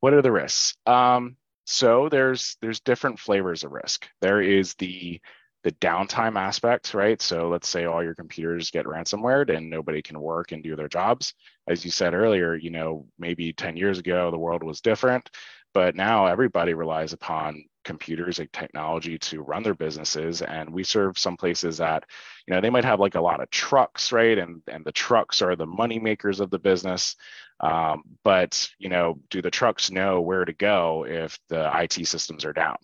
What 0.00 0.14
are 0.14 0.22
the 0.22 0.32
risks? 0.32 0.74
Um, 0.86 1.36
so 1.64 2.08
there's 2.08 2.56
there's 2.60 2.80
different 2.80 3.20
flavors 3.20 3.62
of 3.62 3.70
risk. 3.70 4.08
There 4.20 4.42
is 4.42 4.74
the 4.74 5.20
the 5.62 5.72
downtime 5.72 6.38
aspect, 6.38 6.94
right? 6.94 7.20
So 7.20 7.48
let's 7.48 7.68
say 7.68 7.84
all 7.84 8.02
your 8.02 8.14
computers 8.14 8.70
get 8.70 8.86
ransomware 8.86 9.48
and 9.54 9.68
nobody 9.70 10.02
can 10.02 10.20
work 10.20 10.52
and 10.52 10.62
do 10.62 10.76
their 10.76 10.88
jobs. 10.88 11.34
As 11.68 11.84
you 11.84 11.90
said 11.90 12.14
earlier, 12.14 12.54
you 12.54 12.70
know, 12.70 13.06
maybe 13.18 13.52
10 13.52 13.76
years 13.76 13.98
ago, 13.98 14.30
the 14.30 14.38
world 14.38 14.62
was 14.62 14.80
different. 14.80 15.28
but 15.74 15.94
now 15.94 16.26
everybody 16.26 16.74
relies 16.74 17.12
upon 17.12 17.64
computers 17.84 18.38
and 18.40 18.52
technology 18.52 19.18
to 19.18 19.40
run 19.42 19.62
their 19.62 19.74
businesses 19.74 20.42
and 20.42 20.68
we 20.70 20.84
serve 20.84 21.18
some 21.18 21.36
places 21.36 21.78
that 21.78 22.04
you 22.46 22.54
know 22.54 22.60
they 22.60 22.68
might 22.70 22.84
have 22.84 23.00
like 23.00 23.14
a 23.14 23.20
lot 23.20 23.40
of 23.40 23.48
trucks 23.50 24.12
right 24.12 24.38
and 24.38 24.62
and 24.68 24.84
the 24.84 24.92
trucks 24.92 25.40
are 25.40 25.56
the 25.56 25.66
money 25.66 25.98
makers 25.98 26.40
of 26.40 26.50
the 26.50 26.58
business 26.58 27.16
um, 27.60 28.02
but 28.22 28.68
you 28.78 28.88
know 28.90 29.18
do 29.30 29.40
the 29.40 29.50
trucks 29.50 29.90
know 29.90 30.20
where 30.20 30.44
to 30.44 30.52
go 30.52 31.06
if 31.08 31.38
the 31.48 31.70
it 31.82 31.92
systems 32.06 32.44
are 32.44 32.52
down 32.52 32.76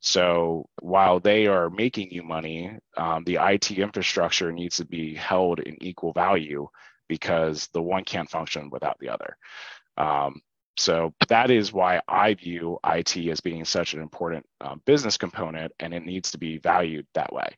so 0.00 0.68
while 0.80 1.20
they 1.20 1.46
are 1.46 1.70
making 1.70 2.10
you 2.10 2.22
money 2.22 2.76
um, 2.96 3.24
the 3.24 3.38
it 3.40 3.70
infrastructure 3.72 4.52
needs 4.52 4.76
to 4.76 4.84
be 4.84 5.14
held 5.14 5.60
in 5.60 5.82
equal 5.82 6.12
value 6.12 6.68
because 7.08 7.68
the 7.72 7.82
one 7.82 8.04
can't 8.04 8.30
function 8.30 8.70
without 8.70 8.98
the 9.00 9.08
other 9.08 9.36
um, 9.96 10.40
so 10.78 11.14
that 11.28 11.50
is 11.50 11.72
why 11.72 12.00
I 12.06 12.34
view 12.34 12.78
IT 12.84 13.16
as 13.16 13.40
being 13.40 13.64
such 13.64 13.94
an 13.94 14.02
important 14.02 14.44
um, 14.60 14.82
business 14.84 15.16
component, 15.16 15.72
and 15.80 15.94
it 15.94 16.04
needs 16.04 16.32
to 16.32 16.38
be 16.38 16.58
valued 16.58 17.06
that 17.14 17.32
way. 17.32 17.48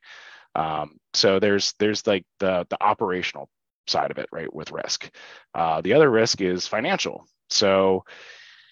Um, 0.54 0.98
so 1.14 1.40
there's 1.40 1.74
there's 1.78 2.06
like 2.06 2.24
the 2.38 2.66
the 2.70 2.82
operational 2.82 3.48
side 3.88 4.10
of 4.10 4.18
it, 4.18 4.28
right, 4.30 4.52
with 4.52 4.70
risk. 4.70 5.10
Uh, 5.54 5.80
the 5.80 5.94
other 5.94 6.10
risk 6.10 6.40
is 6.40 6.66
financial. 6.66 7.26
So, 7.50 8.04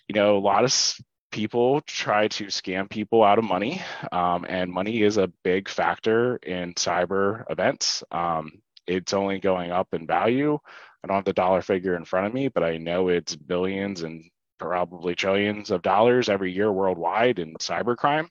you 0.08 0.14
know, 0.14 0.36
a 0.36 0.38
lot 0.38 0.64
of 0.64 0.96
people 1.36 1.82
try 1.82 2.26
to 2.28 2.46
scam 2.46 2.88
people 2.88 3.22
out 3.22 3.38
of 3.38 3.44
money, 3.44 3.82
um, 4.10 4.46
and 4.48 4.72
money 4.72 5.02
is 5.02 5.18
a 5.18 5.30
big 5.44 5.68
factor 5.68 6.36
in 6.36 6.72
cyber 6.72 7.44
events. 7.50 8.02
Um, 8.10 8.62
it's 8.86 9.12
only 9.12 9.38
going 9.38 9.70
up 9.70 9.88
in 9.92 10.06
value. 10.06 10.58
I 11.04 11.06
don't 11.06 11.16
have 11.16 11.26
the 11.26 11.34
dollar 11.34 11.60
figure 11.60 11.94
in 11.94 12.06
front 12.06 12.26
of 12.26 12.32
me, 12.32 12.48
but 12.48 12.64
I 12.64 12.78
know 12.78 13.08
it's 13.08 13.36
billions 13.36 14.02
and 14.02 14.30
probably 14.58 15.14
trillions 15.14 15.70
of 15.70 15.82
dollars 15.82 16.30
every 16.30 16.52
year 16.52 16.72
worldwide 16.72 17.38
in 17.38 17.52
cybercrime. 17.56 18.28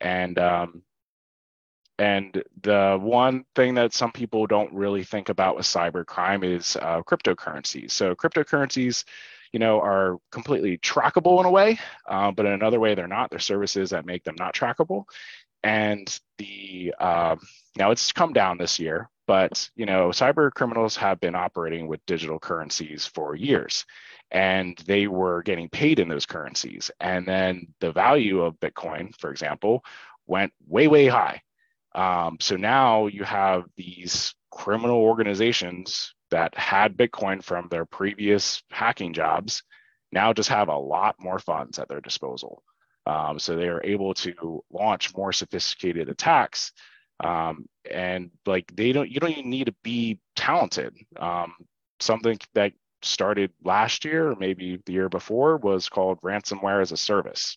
And 0.00 0.38
um, 0.38 0.82
and 1.98 2.44
the 2.62 2.96
one 3.00 3.44
thing 3.56 3.74
that 3.74 3.92
some 3.92 4.12
people 4.12 4.46
don't 4.46 4.72
really 4.72 5.02
think 5.02 5.30
about 5.30 5.56
with 5.56 5.66
cybercrime 5.66 6.44
is 6.44 6.76
uh, 6.76 7.02
cryptocurrencies. 7.02 7.90
So 7.90 8.14
cryptocurrencies, 8.14 9.02
you 9.52 9.58
know, 9.58 9.80
are 9.80 10.18
completely 10.30 10.78
trackable 10.78 11.40
in 11.40 11.46
a 11.46 11.50
way, 11.50 11.78
uh, 12.08 12.30
but 12.30 12.46
in 12.46 12.52
another 12.52 12.80
way 12.80 12.94
they're 12.94 13.08
not. 13.08 13.30
They're 13.30 13.38
services 13.38 13.90
that 13.90 14.06
make 14.06 14.24
them 14.24 14.36
not 14.38 14.54
trackable. 14.54 15.04
And 15.62 16.18
the 16.38 16.94
uh, 16.98 17.36
now 17.76 17.90
it's 17.90 18.12
come 18.12 18.32
down 18.32 18.58
this 18.58 18.78
year, 18.78 19.10
but 19.26 19.68
you 19.76 19.86
know, 19.86 20.08
cyber 20.08 20.52
criminals 20.52 20.96
have 20.96 21.20
been 21.20 21.34
operating 21.34 21.86
with 21.86 22.04
digital 22.06 22.38
currencies 22.38 23.06
for 23.06 23.34
years 23.34 23.84
and 24.30 24.76
they 24.86 25.06
were 25.06 25.42
getting 25.42 25.68
paid 25.68 25.98
in 25.98 26.08
those 26.08 26.26
currencies. 26.26 26.90
And 27.00 27.26
then 27.26 27.68
the 27.80 27.92
value 27.92 28.42
of 28.42 28.58
Bitcoin, 28.60 29.14
for 29.18 29.30
example, 29.30 29.84
went 30.26 30.52
way, 30.66 30.88
way 30.88 31.06
high. 31.06 31.42
Um, 31.94 32.38
so 32.40 32.56
now 32.56 33.06
you 33.06 33.24
have 33.24 33.64
these 33.76 34.34
criminal 34.50 34.96
organizations 34.96 36.14
that 36.30 36.56
had 36.56 36.96
Bitcoin 36.96 37.42
from 37.42 37.68
their 37.68 37.84
previous 37.84 38.62
hacking 38.70 39.12
jobs 39.12 39.62
now 40.12 40.32
just 40.32 40.48
have 40.48 40.68
a 40.68 40.76
lot 40.76 41.16
more 41.18 41.38
funds 41.38 41.78
at 41.78 41.88
their 41.88 42.00
disposal. 42.00 42.62
Um, 43.06 43.38
so 43.38 43.54
they 43.54 43.68
are 43.68 43.84
able 43.84 44.14
to 44.14 44.64
launch 44.70 45.14
more 45.16 45.32
sophisticated 45.32 46.08
attacks. 46.08 46.72
Um, 47.22 47.66
and 47.88 48.30
like 48.44 48.70
they 48.74 48.92
don't, 48.92 49.10
you 49.10 49.20
don't 49.20 49.30
even 49.30 49.50
need 49.50 49.66
to 49.66 49.74
be 49.82 50.18
talented. 50.34 50.96
Um, 51.18 51.54
something 52.00 52.38
that 52.54 52.72
started 53.02 53.52
last 53.62 54.04
year 54.04 54.30
or 54.30 54.36
maybe 54.36 54.80
the 54.84 54.92
year 54.92 55.08
before 55.08 55.56
was 55.56 55.88
called 55.88 56.20
ransomware 56.22 56.82
as 56.82 56.92
a 56.92 56.96
service. 56.96 57.56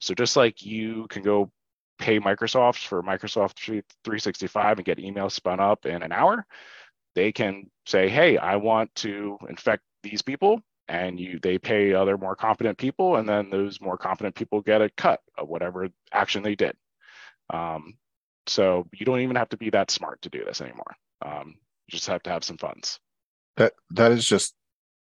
So 0.00 0.14
just 0.14 0.36
like 0.36 0.64
you 0.64 1.06
can 1.08 1.22
go 1.22 1.50
pay 1.98 2.20
Microsoft 2.20 2.86
for 2.86 3.02
Microsoft 3.02 3.58
365 3.58 4.78
and 4.78 4.84
get 4.84 4.98
email 4.98 5.30
spun 5.30 5.60
up 5.60 5.86
in 5.86 6.02
an 6.02 6.12
hour, 6.12 6.46
they 7.14 7.32
can 7.32 7.70
say, 7.86 8.08
"Hey, 8.08 8.36
I 8.36 8.56
want 8.56 8.94
to 8.96 9.38
infect 9.48 9.82
these 10.02 10.22
people." 10.22 10.60
And 10.88 11.20
you, 11.20 11.38
they 11.42 11.58
pay 11.58 11.92
other 11.92 12.16
more 12.16 12.34
competent 12.34 12.78
people, 12.78 13.16
and 13.16 13.28
then 13.28 13.50
those 13.50 13.80
more 13.80 13.98
competent 13.98 14.34
people 14.34 14.62
get 14.62 14.80
a 14.80 14.88
cut 14.90 15.20
of 15.36 15.48
whatever 15.48 15.88
action 16.12 16.42
they 16.42 16.54
did. 16.54 16.74
Um, 17.50 17.98
so 18.46 18.86
you 18.94 19.04
don't 19.04 19.20
even 19.20 19.36
have 19.36 19.50
to 19.50 19.56
be 19.56 19.70
that 19.70 19.90
smart 19.90 20.22
to 20.22 20.30
do 20.30 20.44
this 20.44 20.60
anymore. 20.60 20.96
Um, 21.24 21.56
you 21.86 21.92
just 21.92 22.06
have 22.06 22.22
to 22.24 22.30
have 22.30 22.44
some 22.44 22.58
funds. 22.58 22.98
That 23.56 23.74
that 23.90 24.12
is 24.12 24.26
just 24.26 24.54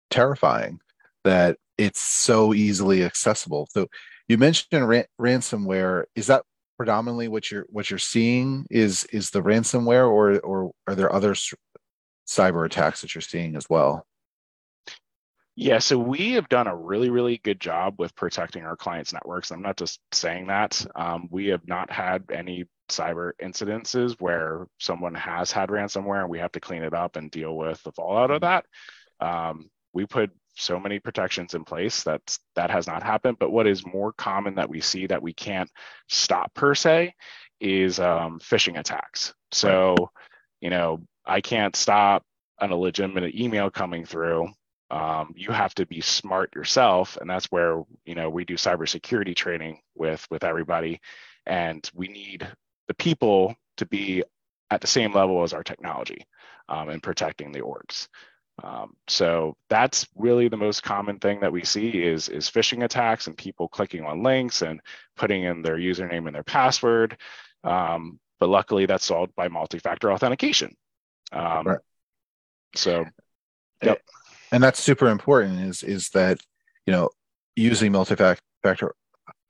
terrifying 0.10 0.80
that 1.24 1.58
it's 1.78 2.02
so 2.02 2.54
easily 2.54 3.04
accessible. 3.04 3.68
So 3.72 3.88
you 4.28 4.38
mentioned 4.38 4.88
ran- 4.88 5.06
ransomware. 5.20 6.04
Is 6.16 6.28
that 6.28 6.44
predominantly 6.78 7.28
what 7.28 7.52
you're 7.52 7.66
what 7.70 7.90
you're 7.90 8.00
seeing? 8.00 8.66
Is 8.70 9.06
is 9.06 9.30
the 9.30 9.42
ransomware, 9.42 10.10
or 10.10 10.40
or 10.40 10.72
are 10.88 10.96
there 10.96 11.14
other 11.14 11.36
cyber 12.32 12.66
attacks 12.66 13.02
that 13.02 13.14
you're 13.14 13.22
seeing 13.22 13.56
as 13.56 13.70
well? 13.70 14.06
Yeah, 15.56 15.80
so 15.80 15.98
we 15.98 16.32
have 16.34 16.48
done 16.48 16.68
a 16.68 16.76
really, 16.76 17.10
really 17.10 17.38
good 17.44 17.60
job 17.60 17.96
with 17.98 18.16
protecting 18.16 18.64
our 18.64 18.78
clients' 18.78 19.12
networks. 19.12 19.52
I'm 19.52 19.62
not 19.62 19.76
just 19.76 20.00
saying 20.14 20.48
that. 20.48 20.84
Um, 20.96 21.28
we 21.30 21.48
have 21.48 21.68
not 21.68 21.92
had 21.92 22.24
any 22.32 22.66
cyber 22.90 23.32
incidences 23.42 24.16
where 24.20 24.68
someone 24.80 25.14
has 25.16 25.52
had 25.52 25.70
ransomware 25.70 26.22
and 26.22 26.30
we 26.30 26.40
have 26.40 26.54
to 26.54 26.62
clean 26.62 26.84
it 26.84 26.94
up 26.94 27.18
and 27.18 27.30
deal 27.30 27.56
with 27.56 27.84
the 27.84 27.92
fallout 27.92 28.32
of 28.32 28.42
that. 28.42 28.66
Um, 29.20 29.70
we 29.94 30.06
put 30.06 30.32
so 30.56 30.80
many 30.80 31.00
protections 31.00 31.54
in 31.54 31.66
place 31.66 32.04
that 32.04 32.22
that 32.56 32.70
has 32.70 32.88
not 32.88 33.04
happened. 33.04 33.38
But 33.40 33.52
what 33.52 33.68
is 33.68 33.86
more 33.86 34.14
common 34.14 34.56
that 34.56 34.70
we 34.70 34.80
see 34.82 35.08
that 35.08 35.22
we 35.22 35.34
can't 35.34 35.70
stop 36.10 36.54
per 36.54 36.76
se 36.76 37.14
is 37.60 38.00
um, 38.00 38.40
phishing 38.40 38.80
attacks. 38.80 39.34
So, 39.52 40.10
you 40.62 40.70
know, 40.70 41.02
I 41.26 41.42
can't 41.42 41.76
stop 41.76 42.24
an 42.60 42.72
illegitimate 42.72 43.36
email 43.36 43.70
coming 43.70 44.06
through. 44.06 44.50
Um, 44.90 45.34
you 45.38 45.52
have 45.52 45.74
to 45.76 45.86
be 45.86 46.02
smart 46.02 46.54
yourself, 46.56 47.18
and 47.18 47.30
that's 47.30 47.46
where 47.46 47.82
you 48.06 48.16
know 48.16 48.30
we 48.30 48.46
do 48.46 48.56
cybersecurity 48.56 49.36
training 49.36 49.80
with 49.96 50.26
with 50.30 50.44
everybody, 50.44 51.00
and 51.46 51.90
we 51.94 52.08
need 52.08 52.48
the 52.88 52.94
people 52.94 53.56
to 53.78 53.86
be 53.86 54.24
at 54.70 54.82
the 54.82 54.88
same 54.88 55.14
level 55.14 55.44
as 55.44 55.54
our 55.54 55.64
technology 55.64 56.26
um, 56.70 56.90
in 56.90 57.00
protecting 57.00 57.52
the 57.52 57.62
orgs. 57.62 58.08
Um, 58.64 58.94
so 59.08 59.56
that's 59.70 60.08
really 60.16 60.48
the 60.48 60.58
most 60.58 60.84
common 60.84 61.20
thing 61.20 61.40
that 61.42 61.52
we 61.52 61.64
see 61.64 62.04
is, 62.04 62.30
is 62.30 62.50
phishing 62.50 62.84
attacks 62.84 63.28
and 63.28 63.38
people 63.38 63.68
clicking 63.68 64.04
on 64.06 64.24
links 64.24 64.62
and 64.62 64.82
putting 65.16 65.44
in 65.44 65.62
their 65.62 65.78
username 65.78 66.28
and 66.28 66.36
their 66.36 66.44
password. 66.44 67.18
Um, 67.64 68.20
but 68.40 68.50
luckily 68.50 68.86
that's 68.86 69.06
solved 69.06 69.34
by 69.36 69.48
multi-factor 69.48 70.12
authentication. 70.12 70.76
Um, 71.32 71.68
right. 71.68 71.80
So, 72.76 73.06
yep. 73.84 74.02
And 74.52 74.62
that's 74.62 74.82
super 74.82 75.08
important 75.08 75.62
is, 75.62 75.84
is 75.84 76.10
that, 76.10 76.40
you 76.86 76.92
know, 76.92 77.10
using 77.56 77.92
multi-factor 77.92 78.94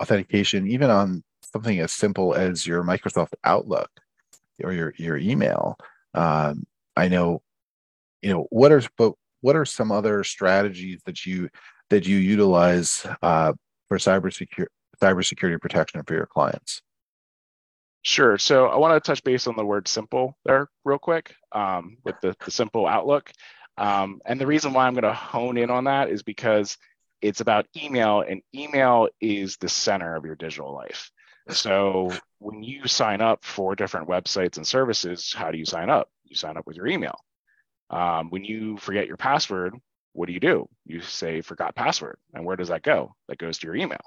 authentication, 0.01 0.67
even 0.67 0.89
on 0.89 1.23
something 1.43 1.79
as 1.79 1.91
simple 1.91 2.33
as 2.33 2.65
your 2.67 2.83
Microsoft 2.83 3.33
Outlook 3.43 3.89
or 4.63 4.73
your, 4.73 4.93
your 4.97 5.17
email. 5.17 5.77
Um, 6.13 6.65
I 6.95 7.07
know 7.07 7.41
you 8.21 8.31
know 8.31 8.47
what 8.49 8.71
are 8.71 8.81
but 8.97 9.13
what 9.41 9.55
are 9.55 9.65
some 9.65 9.91
other 9.91 10.23
strategies 10.23 11.01
that 11.05 11.25
you 11.25 11.49
that 11.89 12.07
you 12.07 12.17
utilize 12.17 13.05
uh, 13.21 13.53
for 13.87 13.97
cybersecurity 13.97 14.67
cybersecurity 15.01 15.59
protection 15.59 16.03
for 16.05 16.13
your 16.13 16.27
clients? 16.27 16.81
Sure. 18.03 18.37
So 18.37 18.67
I 18.67 18.77
want 18.77 19.01
to 19.01 19.07
touch 19.07 19.23
base 19.23 19.47
on 19.47 19.55
the 19.55 19.65
word 19.65 19.87
simple 19.87 20.35
there 20.43 20.69
real 20.83 20.97
quick 20.97 21.35
um, 21.51 21.97
with 22.03 22.15
the, 22.21 22.35
the 22.43 22.51
simple 22.51 22.87
outlook. 22.87 23.31
Um, 23.77 24.21
and 24.25 24.39
the 24.39 24.47
reason 24.47 24.73
why 24.73 24.87
I'm 24.87 24.93
going 24.93 25.03
to 25.03 25.13
hone 25.13 25.57
in 25.57 25.69
on 25.69 25.83
that 25.85 26.09
is 26.09 26.23
because 26.23 26.77
it's 27.21 27.41
about 27.41 27.67
email, 27.77 28.21
and 28.21 28.41
email 28.55 29.07
is 29.19 29.57
the 29.57 29.69
center 29.69 30.15
of 30.15 30.25
your 30.25 30.35
digital 30.35 30.73
life. 30.73 31.11
So 31.49 32.11
when 32.39 32.63
you 32.63 32.87
sign 32.87 33.21
up 33.21 33.43
for 33.43 33.75
different 33.75 34.07
websites 34.07 34.57
and 34.57 34.65
services, 34.65 35.33
how 35.35 35.51
do 35.51 35.57
you 35.57 35.65
sign 35.65 35.89
up? 35.89 36.09
You 36.25 36.35
sign 36.35 36.57
up 36.57 36.65
with 36.65 36.77
your 36.77 36.87
email. 36.87 37.15
Um, 37.91 38.29
when 38.29 38.43
you 38.43 38.77
forget 38.77 39.07
your 39.07 39.17
password, 39.17 39.75
what 40.13 40.25
do 40.27 40.33
you 40.33 40.39
do? 40.39 40.67
You 40.85 41.01
say 41.01 41.41
forgot 41.41 41.75
password. 41.75 42.17
And 42.33 42.45
where 42.45 42.55
does 42.55 42.69
that 42.69 42.83
go? 42.83 43.15
That 43.27 43.37
goes 43.37 43.59
to 43.59 43.67
your 43.67 43.75
email, 43.75 44.01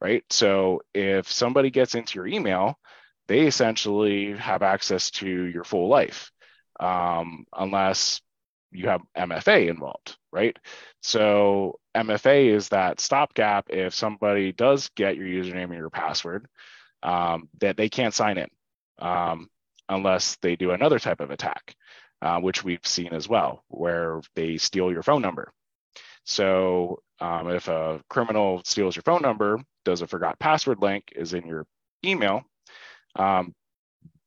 right? 0.00 0.22
So 0.30 0.82
if 0.94 1.30
somebody 1.30 1.70
gets 1.70 1.94
into 1.94 2.18
your 2.18 2.26
email, 2.26 2.78
they 3.32 3.46
essentially 3.46 4.36
have 4.36 4.62
access 4.62 5.10
to 5.10 5.26
your 5.26 5.64
full 5.64 5.88
life, 5.88 6.30
um, 6.78 7.46
unless 7.56 8.20
you 8.72 8.88
have 8.88 9.00
MFA 9.16 9.70
involved, 9.70 10.18
right? 10.30 10.54
So 11.00 11.78
MFA 11.96 12.54
is 12.54 12.68
that 12.68 13.00
stopgap 13.00 13.70
if 13.70 13.94
somebody 13.94 14.52
does 14.52 14.90
get 14.96 15.16
your 15.16 15.26
username 15.26 15.64
and 15.64 15.78
your 15.78 15.88
password, 15.88 16.46
um, 17.02 17.48
that 17.60 17.78
they 17.78 17.88
can't 17.88 18.12
sign 18.12 18.36
in 18.36 18.48
um, 18.98 19.48
unless 19.88 20.36
they 20.42 20.54
do 20.54 20.72
another 20.72 20.98
type 20.98 21.20
of 21.20 21.30
attack 21.30 21.74
uh, 22.20 22.38
which 22.38 22.62
we've 22.62 22.86
seen 22.86 23.14
as 23.14 23.30
well, 23.30 23.64
where 23.68 24.20
they 24.36 24.58
steal 24.58 24.92
your 24.92 25.02
phone 25.02 25.22
number. 25.22 25.50
So 26.24 27.00
um, 27.18 27.48
if 27.48 27.66
a 27.68 28.02
criminal 28.10 28.60
steals 28.66 28.94
your 28.94 29.04
phone 29.04 29.22
number, 29.22 29.58
does 29.86 30.02
a 30.02 30.06
forgot 30.06 30.38
password 30.38 30.82
link 30.82 31.14
is 31.16 31.32
in 31.32 31.46
your 31.46 31.66
email, 32.04 32.44
um, 33.16 33.54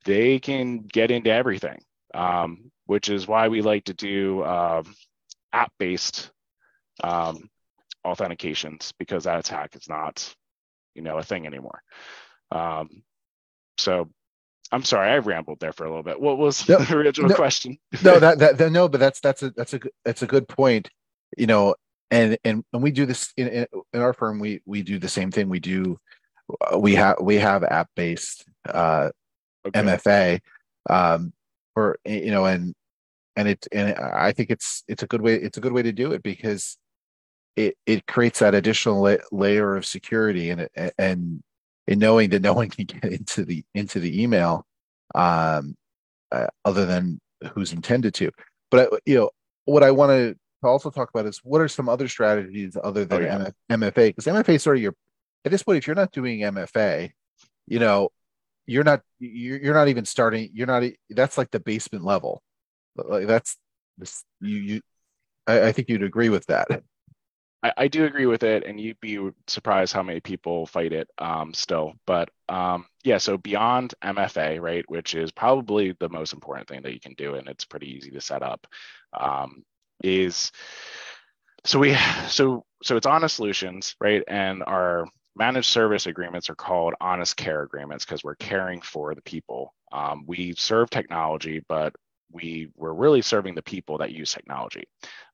they 0.06 0.40
can 0.40 0.80
get 0.80 1.12
into 1.12 1.32
everything, 1.32 1.82
um, 2.14 2.72
which 2.86 3.10
is 3.10 3.28
why 3.28 3.48
we 3.48 3.62
like 3.62 3.86
to 3.86 3.94
do 3.94 4.44
um, 4.44 4.94
app-based 5.52 6.32
um, 7.04 7.50
authentications 8.06 8.94
because 9.00 9.24
that 9.24 9.40
attack 9.40 9.76
is 9.76 9.90
not, 9.90 10.34
you 10.94 11.02
know, 11.02 11.18
a 11.18 11.24
thing 11.24 11.46
anymore. 11.46 11.82
Um, 12.52 13.04
so 13.78 14.10
I'm 14.72 14.84
sorry, 14.84 15.10
I 15.10 15.18
rambled 15.18 15.60
there 15.60 15.74
for 15.74 15.86
a 15.86 15.90
little 15.90 16.04
bit. 16.04 16.20
What 16.20 16.38
was 16.38 16.68
no, 16.68 16.78
the 16.78 16.96
original 16.96 17.30
no, 17.30 17.36
question? 17.36 17.78
no, 18.04 18.20
that, 18.20 18.40
that, 18.40 18.58
that, 18.58 18.72
no, 18.72 18.88
but 18.88 19.00
that's 19.00 19.20
that's 19.20 19.44
a 19.44 19.52
that's 19.52 19.74
a 19.74 19.80
that's 20.04 20.22
a 20.22 20.28
good 20.28 20.48
point. 20.48 20.90
You 21.38 21.48
know, 21.48 21.76
and 22.12 22.38
and 22.44 22.64
and 22.74 22.84
we 22.84 22.92
do 22.92 23.06
this 23.06 23.34
in, 23.38 23.48
in, 23.48 23.66
in 23.94 24.02
our 24.02 24.14
firm. 24.14 24.40
We 24.40 24.62
we 24.66 24.82
do 24.82 25.00
the 25.00 25.10
same 25.10 25.32
thing. 25.32 25.50
We 25.50 25.60
do 25.60 26.00
we 26.78 26.96
have 26.96 27.18
we 27.22 27.36
have 27.36 27.64
app 27.64 27.90
based 27.96 28.46
uh, 28.68 29.10
okay. 29.66 29.82
MFA 29.82 30.40
um, 30.90 31.34
for 31.74 31.98
you 32.06 32.32
know, 32.32 32.46
and 32.46 32.74
and 33.36 33.48
it 33.48 33.68
and 33.72 33.96
I 33.98 34.32
think 34.32 34.50
it's 34.50 34.84
it's 34.88 35.04
a 35.04 35.08
good 35.08 35.22
way 35.22 35.36
it's 35.36 35.58
a 35.58 35.62
good 35.62 35.74
way 35.74 35.82
to 35.82 35.92
do 35.92 36.12
it 36.12 36.24
because 36.24 36.78
it 37.56 37.78
it 37.86 38.06
creates 38.06 38.40
that 38.40 38.56
additional 38.56 39.02
la- 39.02 39.16
layer 39.32 39.76
of 39.76 39.86
security 39.86 40.50
and 40.50 40.68
and 40.98 41.42
in 41.88 42.00
knowing 42.00 42.30
that 42.32 42.42
no 42.42 42.54
one 42.54 42.70
can 42.70 42.86
get 42.86 43.04
into 43.06 43.46
the 43.46 43.64
into 43.74 44.00
the 44.00 44.22
email 44.22 44.66
um, 45.14 45.76
uh, 46.32 46.48
other 46.64 46.86
than 46.86 47.20
who's 47.54 47.74
intended 47.74 48.14
to. 48.16 48.32
But 48.72 48.94
uh, 48.94 48.98
you 49.06 49.16
know 49.16 49.30
what 49.66 49.84
I 49.84 49.92
want 49.92 50.12
to 50.12 50.36
also 50.64 50.90
talk 50.90 51.10
about 51.10 51.26
is 51.26 51.40
what 51.44 51.62
are 51.62 51.68
some 51.68 51.88
other 51.88 52.08
strategies 52.08 52.76
other 52.84 53.06
than 53.06 53.24
oh, 53.24 53.26
yeah. 53.26 53.50
MFA 53.72 54.08
because 54.08 54.26
MFA 54.26 54.56
is 54.56 54.64
sort 54.64 54.78
of 54.78 54.84
your 54.84 54.96
at 55.46 55.52
this 55.52 55.64
point 55.64 55.78
if 55.78 55.88
you're 55.88 55.96
not 55.96 56.12
doing 56.12 56.40
MFA, 56.40 57.12
you 57.68 57.80
know 57.80 58.10
you're 58.66 58.84
not 58.84 59.02
you're, 59.20 59.74
not 59.74 59.88
even 59.88 60.06
starting 60.06 60.50
you're 60.54 60.68
not 60.68 60.84
that's 61.12 61.38
like 61.38 61.52
the 61.52 61.60
basement 61.60 62.04
level 62.04 62.42
like 62.96 63.28
that's 63.28 63.58
this 63.98 64.24
you 64.42 64.58
you 64.58 64.82
I, 65.46 65.68
I 65.68 65.72
think 65.72 65.90
you'd 65.90 66.04
agree 66.04 66.30
with 66.30 66.48
that 66.48 66.68
I, 67.64 67.74
I, 67.78 67.88
do 67.88 68.06
agree 68.06 68.28
with 68.28 68.44
it, 68.44 68.64
and 68.64 68.80
you'd 68.80 69.00
be 69.00 69.18
surprised 69.48 69.92
how 69.92 70.04
many 70.04 70.20
people 70.20 70.68
fight 70.68 70.94
it 70.94 71.10
um, 71.18 71.52
still. 71.52 71.94
But 72.06 72.30
um, 72.48 72.86
yeah, 73.04 73.18
so 73.18 73.38
beyond 73.38 73.96
MFA, 74.04 74.62
right, 74.62 74.86
which 74.88 75.16
is 75.16 75.32
probably 75.32 75.96
the 76.00 76.10
most 76.10 76.34
important 76.34 76.68
thing 76.68 76.84
that 76.84 76.94
you 76.94 77.00
can 77.00 77.16
do, 77.16 77.34
and 77.34 77.48
it's 77.48 77.66
pretty 77.66 77.88
easy 77.88 78.12
to 78.12 78.22
set 78.22 78.44
up, 78.44 78.68
um, 79.20 79.64
is 80.04 80.52
so 81.64 81.80
we 81.80 81.96
so 82.28 82.66
so 82.84 82.98
it's 82.98 83.08
HonIsT 83.08 83.32
Solutions, 83.32 83.96
right, 84.00 84.22
and 84.28 84.62
our 84.62 85.08
managed 85.36 85.70
service 85.70 86.06
agreements 86.06 86.50
are 86.50 86.56
called 86.56 86.94
honest 87.02 87.36
care 87.36 87.64
agreements 87.64 88.06
because 88.06 88.24
we're 88.24 88.36
caring 88.36 88.82
for 88.82 89.14
the 89.16 89.22
people. 89.22 89.74
Um, 89.92 90.24
we 90.26 90.54
serve 90.56 90.90
technology, 90.90 91.64
but 91.68 91.94
we 92.32 92.70
were 92.76 92.94
really 92.94 93.22
serving 93.22 93.56
the 93.56 93.62
people 93.62 93.98
that 94.00 94.12
use 94.12 94.34
technology. 94.34 94.84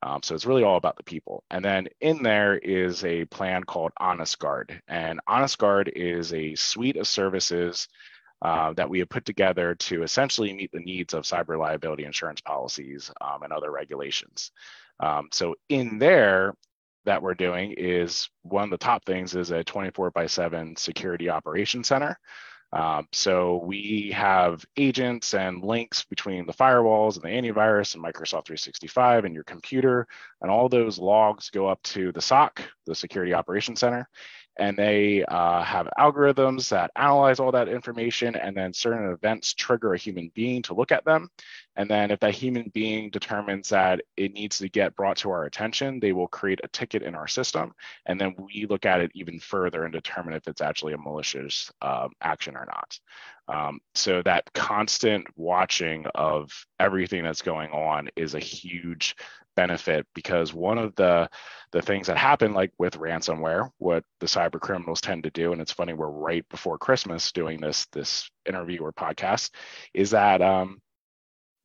Um, 0.03 0.21
so 0.23 0.35
it's 0.35 0.45
really 0.45 0.63
all 0.63 0.77
about 0.77 0.97
the 0.97 1.03
people. 1.03 1.43
And 1.49 1.63
then 1.63 1.87
in 1.99 2.21
there 2.21 2.57
is 2.57 3.03
a 3.03 3.25
plan 3.25 3.63
called 3.63 3.91
Honest 3.97 4.37
Guard. 4.39 4.81
And 4.87 5.19
Honest 5.27 5.57
Guard 5.57 5.91
is 5.95 6.33
a 6.33 6.55
suite 6.55 6.97
of 6.97 7.07
services 7.07 7.87
uh, 8.41 8.73
that 8.73 8.89
we 8.89 8.99
have 8.99 9.09
put 9.09 9.25
together 9.25 9.75
to 9.75 10.03
essentially 10.03 10.53
meet 10.53 10.71
the 10.71 10.79
needs 10.79 11.13
of 11.13 11.23
cyber 11.23 11.57
liability 11.57 12.03
insurance 12.03 12.41
policies 12.41 13.11
um, 13.21 13.43
and 13.43 13.53
other 13.53 13.71
regulations. 13.71 14.51
Um, 14.99 15.29
so 15.31 15.55
in 15.69 15.99
there, 15.99 16.55
that 17.05 17.21
we're 17.21 17.33
doing 17.33 17.73
is 17.77 18.29
one 18.43 18.63
of 18.63 18.69
the 18.69 18.77
top 18.77 19.05
things 19.05 19.35
is 19.35 19.51
a 19.51 19.63
24 19.63 20.11
by 20.11 20.27
7 20.27 20.75
security 20.75 21.29
operation 21.29 21.83
center. 21.83 22.17
Um, 22.73 23.07
so 23.11 23.57
we 23.57 24.11
have 24.15 24.63
agents 24.77 25.33
and 25.33 25.61
links 25.61 26.05
between 26.05 26.45
the 26.45 26.53
firewalls 26.53 27.15
and 27.15 27.23
the 27.23 27.27
antivirus 27.27 27.95
and 27.95 28.03
Microsoft 28.03 28.45
365 28.45 29.25
and 29.25 29.35
your 29.35 29.43
computer, 29.43 30.07
and 30.41 30.49
all 30.49 30.69
those 30.69 30.97
logs 30.97 31.49
go 31.49 31.67
up 31.67 31.83
to 31.83 32.13
the 32.13 32.21
SOC, 32.21 32.61
the 32.85 32.95
Security 32.95 33.33
Operations 33.33 33.81
Center, 33.81 34.07
and 34.57 34.77
they 34.77 35.25
uh, 35.25 35.63
have 35.63 35.89
algorithms 35.99 36.69
that 36.69 36.91
analyze 36.95 37.39
all 37.39 37.51
that 37.51 37.67
information 37.67 38.35
and 38.35 38.55
then 38.55 38.73
certain 38.73 39.11
events 39.11 39.53
trigger 39.53 39.93
a 39.93 39.97
human 39.97 40.31
being 40.33 40.61
to 40.61 40.73
look 40.73 40.93
at 40.93 41.03
them 41.03 41.29
and 41.81 41.89
then 41.89 42.11
if 42.11 42.19
that 42.19 42.35
human 42.35 42.69
being 42.73 43.09
determines 43.09 43.69
that 43.69 44.01
it 44.15 44.33
needs 44.33 44.59
to 44.59 44.69
get 44.69 44.95
brought 44.95 45.17
to 45.17 45.31
our 45.31 45.45
attention 45.45 45.99
they 45.99 46.13
will 46.13 46.27
create 46.27 46.59
a 46.63 46.67
ticket 46.67 47.01
in 47.01 47.15
our 47.15 47.27
system. 47.27 47.73
And 48.05 48.21
then 48.21 48.35
we 48.37 48.67
look 48.69 48.85
at 48.85 49.01
it 49.01 49.11
even 49.15 49.39
further 49.39 49.83
and 49.83 49.91
determine 49.91 50.35
if 50.35 50.47
it's 50.47 50.61
actually 50.61 50.93
a 50.93 50.97
malicious 50.97 51.71
um, 51.81 52.11
action 52.21 52.55
or 52.55 52.67
not. 52.67 52.99
Um, 53.47 53.79
so 53.95 54.21
that 54.23 54.53
constant 54.53 55.27
watching 55.35 56.05
of 56.13 56.51
everything 56.79 57.23
that's 57.23 57.41
going 57.41 57.71
on 57.71 58.09
is 58.15 58.35
a 58.35 58.39
huge 58.39 59.15
benefit 59.55 60.07
because 60.13 60.53
one 60.53 60.77
of 60.77 60.95
the 60.95 61.29
the 61.73 61.81
things 61.81 62.07
that 62.07 62.15
happen 62.15 62.53
like 62.53 62.71
with 62.77 62.97
ransomware 62.97 63.69
what 63.79 64.05
the 64.21 64.25
cyber 64.25 64.61
criminals 64.61 65.01
tend 65.01 65.23
to 65.23 65.29
do 65.31 65.51
and 65.51 65.61
it's 65.61 65.73
funny 65.73 65.91
we're 65.91 66.09
right 66.09 66.47
before 66.47 66.77
christmas 66.77 67.33
doing 67.33 67.59
this 67.59 67.85
this 67.91 68.29
interview 68.47 68.79
or 68.79 68.93
podcast 68.93 69.49
is 69.93 70.11
that 70.11 70.41
um, 70.41 70.81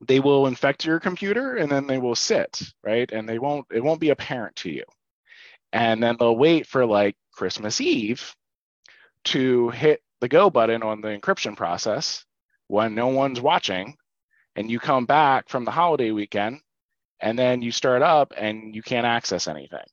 they 0.00 0.20
will 0.20 0.46
infect 0.46 0.84
your 0.84 1.00
computer 1.00 1.56
and 1.56 1.70
then 1.70 1.86
they 1.86 1.98
will 1.98 2.14
sit 2.14 2.62
right 2.84 3.10
and 3.12 3.28
they 3.28 3.38
won't 3.38 3.66
it 3.72 3.82
won't 3.82 4.00
be 4.00 4.10
apparent 4.10 4.54
to 4.56 4.70
you 4.70 4.84
and 5.72 6.02
then 6.02 6.16
they'll 6.18 6.36
wait 6.36 6.66
for 6.66 6.84
like 6.84 7.16
christmas 7.32 7.80
eve 7.80 8.34
to 9.24 9.70
hit 9.70 10.02
the 10.20 10.28
go 10.28 10.50
button 10.50 10.82
on 10.82 11.00
the 11.00 11.08
encryption 11.08 11.56
process 11.56 12.24
when 12.68 12.94
no 12.94 13.08
one's 13.08 13.40
watching 13.40 13.96
and 14.56 14.70
you 14.70 14.78
come 14.78 15.06
back 15.06 15.48
from 15.48 15.64
the 15.64 15.70
holiday 15.70 16.10
weekend 16.10 16.60
and 17.20 17.38
then 17.38 17.62
you 17.62 17.72
start 17.72 18.02
up 18.02 18.32
and 18.36 18.74
you 18.74 18.82
can't 18.82 19.06
access 19.06 19.48
anything. 19.48 19.84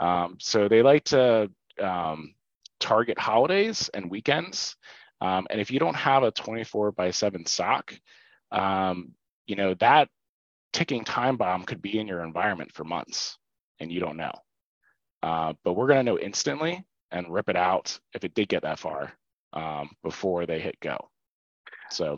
Um, 0.00 0.36
so 0.40 0.68
they 0.68 0.82
like 0.82 1.04
to 1.04 1.50
um, 1.80 2.34
target 2.80 3.18
holidays 3.18 3.90
and 3.94 4.10
weekends. 4.10 4.76
Um, 5.20 5.46
and 5.50 5.60
if 5.60 5.70
you 5.70 5.78
don't 5.78 5.96
have 5.96 6.22
a 6.22 6.30
24 6.30 6.92
by 6.92 7.10
7 7.10 7.46
SOC, 7.46 7.94
um, 8.50 9.12
you 9.52 9.56
know, 9.56 9.74
that 9.74 10.08
ticking 10.72 11.04
time 11.04 11.36
bomb 11.36 11.62
could 11.64 11.82
be 11.82 11.98
in 11.98 12.08
your 12.08 12.24
environment 12.24 12.72
for 12.72 12.84
months 12.84 13.36
and 13.80 13.92
you 13.92 14.00
don't 14.00 14.16
know. 14.16 14.32
Uh, 15.22 15.52
but 15.62 15.74
we're 15.74 15.86
going 15.86 15.98
to 15.98 16.10
know 16.10 16.18
instantly 16.18 16.82
and 17.10 17.30
rip 17.30 17.50
it 17.50 17.56
out 17.56 18.00
if 18.14 18.24
it 18.24 18.32
did 18.32 18.48
get 18.48 18.62
that 18.62 18.78
far 18.78 19.12
um, 19.52 19.90
before 20.02 20.46
they 20.46 20.58
hit 20.58 20.80
go. 20.80 20.96
So 21.90 22.16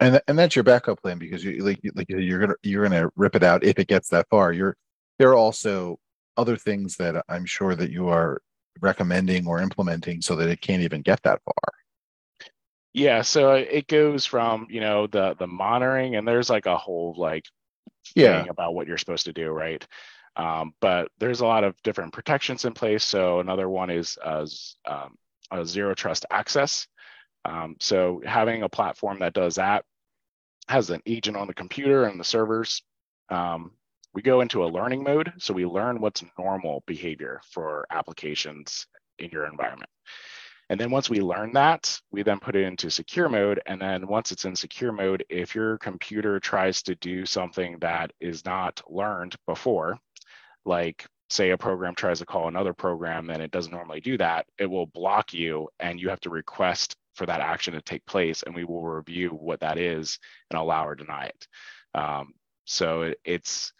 and 0.00 0.20
and 0.26 0.36
that's 0.36 0.56
your 0.56 0.64
backup 0.64 1.00
plan 1.00 1.18
because 1.18 1.44
you 1.44 1.62
like 1.62 1.78
like 1.94 2.08
you're 2.08 2.40
gonna 2.40 2.56
you're 2.64 2.82
gonna 2.82 3.08
rip 3.14 3.36
it 3.36 3.44
out 3.44 3.62
if 3.62 3.78
it 3.78 3.86
gets 3.86 4.08
that 4.08 4.26
far. 4.28 4.52
You're 4.52 4.76
there 5.20 5.28
are 5.28 5.36
also 5.36 6.00
other 6.36 6.56
things 6.56 6.96
that 6.96 7.24
I'm 7.28 7.46
sure 7.46 7.76
that 7.76 7.92
you 7.92 8.08
are 8.08 8.42
recommending 8.80 9.46
or 9.46 9.60
implementing 9.60 10.20
so 10.20 10.34
that 10.34 10.48
it 10.48 10.60
can't 10.60 10.82
even 10.82 11.02
get 11.02 11.22
that 11.22 11.40
far. 11.44 11.81
Yeah, 12.94 13.22
so 13.22 13.52
it 13.54 13.86
goes 13.86 14.26
from 14.26 14.66
you 14.70 14.80
know 14.80 15.06
the 15.06 15.34
the 15.38 15.46
monitoring 15.46 16.16
and 16.16 16.28
there's 16.28 16.50
like 16.50 16.66
a 16.66 16.76
whole 16.76 17.14
like 17.16 17.44
yeah 18.14 18.44
about 18.50 18.74
what 18.74 18.86
you're 18.86 18.98
supposed 18.98 19.26
to 19.26 19.32
do, 19.32 19.50
right? 19.50 19.86
Um, 20.36 20.74
but 20.80 21.08
there's 21.18 21.40
a 21.40 21.46
lot 21.46 21.64
of 21.64 21.80
different 21.82 22.12
protections 22.12 22.64
in 22.64 22.72
place. 22.72 23.04
So 23.04 23.40
another 23.40 23.68
one 23.68 23.90
is 23.90 24.18
uh, 24.24 24.46
um, 24.86 25.16
a 25.50 25.64
zero 25.64 25.94
trust 25.94 26.26
access. 26.30 26.86
Um, 27.44 27.76
so 27.80 28.22
having 28.24 28.62
a 28.62 28.68
platform 28.68 29.18
that 29.20 29.34
does 29.34 29.56
that 29.56 29.84
has 30.68 30.90
an 30.90 31.02
agent 31.06 31.36
on 31.36 31.46
the 31.46 31.54
computer 31.54 32.04
and 32.04 32.18
the 32.18 32.24
servers. 32.24 32.82
Um, 33.28 33.72
we 34.14 34.22
go 34.22 34.40
into 34.40 34.64
a 34.64 34.68
learning 34.68 35.02
mode. 35.02 35.32
So 35.38 35.54
we 35.54 35.66
learn 35.66 36.00
what's 36.00 36.24
normal 36.38 36.82
behavior 36.86 37.40
for 37.50 37.86
applications 37.90 38.86
in 39.18 39.30
your 39.30 39.46
environment. 39.46 39.90
And 40.72 40.80
then 40.80 40.90
once 40.90 41.10
we 41.10 41.20
learn 41.20 41.52
that, 41.52 42.00
we 42.12 42.22
then 42.22 42.40
put 42.40 42.56
it 42.56 42.64
into 42.64 42.90
secure 42.90 43.28
mode. 43.28 43.60
And 43.66 43.78
then 43.78 44.06
once 44.06 44.32
it's 44.32 44.46
in 44.46 44.56
secure 44.56 44.90
mode, 44.90 45.22
if 45.28 45.54
your 45.54 45.76
computer 45.76 46.40
tries 46.40 46.82
to 46.84 46.94
do 46.94 47.26
something 47.26 47.76
that 47.80 48.10
is 48.20 48.46
not 48.46 48.80
learned 48.88 49.36
before, 49.46 49.98
like 50.64 51.04
say 51.28 51.50
a 51.50 51.58
program 51.58 51.94
tries 51.94 52.20
to 52.20 52.24
call 52.24 52.48
another 52.48 52.72
program 52.72 53.28
and 53.28 53.42
it 53.42 53.50
doesn't 53.50 53.74
normally 53.74 54.00
do 54.00 54.16
that, 54.16 54.46
it 54.56 54.64
will 54.64 54.86
block 54.86 55.34
you 55.34 55.68
and 55.78 56.00
you 56.00 56.08
have 56.08 56.20
to 56.20 56.30
request 56.30 56.96
for 57.16 57.26
that 57.26 57.42
action 57.42 57.74
to 57.74 57.82
take 57.82 58.06
place 58.06 58.42
and 58.42 58.54
we 58.54 58.64
will 58.64 58.82
review 58.82 59.28
what 59.28 59.60
that 59.60 59.76
is 59.76 60.18
and 60.50 60.58
allow 60.58 60.86
or 60.86 60.94
deny 60.94 61.26
it. 61.26 61.48
Um, 61.94 62.32
so 62.64 63.02
it, 63.02 63.18
it's 63.26 63.74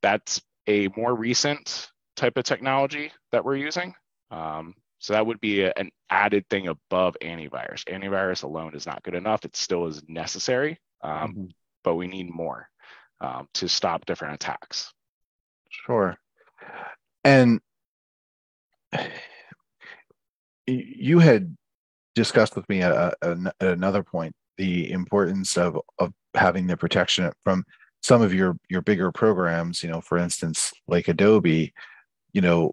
that's 0.00 0.40
a 0.68 0.86
more 0.96 1.12
recent 1.12 1.90
type 2.14 2.36
of 2.36 2.44
technology 2.44 3.10
that 3.32 3.44
we're 3.44 3.56
using. 3.56 3.96
Um, 4.30 4.76
so 4.98 5.12
that 5.12 5.26
would 5.26 5.40
be 5.40 5.62
a, 5.62 5.72
an 5.76 5.90
added 6.10 6.48
thing 6.48 6.68
above 6.68 7.16
antivirus. 7.22 7.84
Antivirus 7.84 8.42
alone 8.42 8.74
is 8.74 8.86
not 8.86 9.02
good 9.02 9.14
enough. 9.14 9.44
It 9.44 9.56
still 9.56 9.86
is 9.86 10.02
necessary, 10.08 10.78
um, 11.02 11.12
mm-hmm. 11.12 11.44
but 11.84 11.96
we 11.96 12.06
need 12.06 12.30
more 12.30 12.68
um, 13.20 13.48
to 13.54 13.68
stop 13.68 14.06
different 14.06 14.34
attacks. 14.34 14.92
Sure. 15.70 16.16
And 17.24 17.60
you 20.66 21.18
had 21.18 21.56
discussed 22.14 22.56
with 22.56 22.68
me 22.68 22.82
at, 22.82 23.14
at 23.22 23.38
another 23.60 24.02
point 24.02 24.34
the 24.56 24.90
importance 24.90 25.58
of 25.58 25.78
of 25.98 26.12
having 26.34 26.66
the 26.66 26.76
protection 26.76 27.30
from 27.44 27.62
some 28.02 28.22
of 28.22 28.32
your 28.32 28.56
your 28.70 28.80
bigger 28.80 29.12
programs 29.12 29.82
you 29.82 29.90
know 29.90 30.00
for 30.00 30.16
instance 30.16 30.72
like 30.88 31.08
adobe 31.08 31.72
you 32.32 32.40
know 32.40 32.72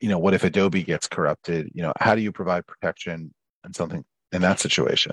you 0.00 0.08
know 0.08 0.18
what 0.18 0.34
if 0.34 0.44
adobe 0.44 0.82
gets 0.82 1.08
corrupted? 1.08 1.70
You 1.74 1.82
know 1.82 1.92
how 1.98 2.14
do 2.14 2.20
you 2.20 2.32
provide 2.32 2.66
protection 2.66 3.32
and 3.64 3.74
something 3.74 4.04
in 4.32 4.42
that 4.42 4.60
situation? 4.60 5.12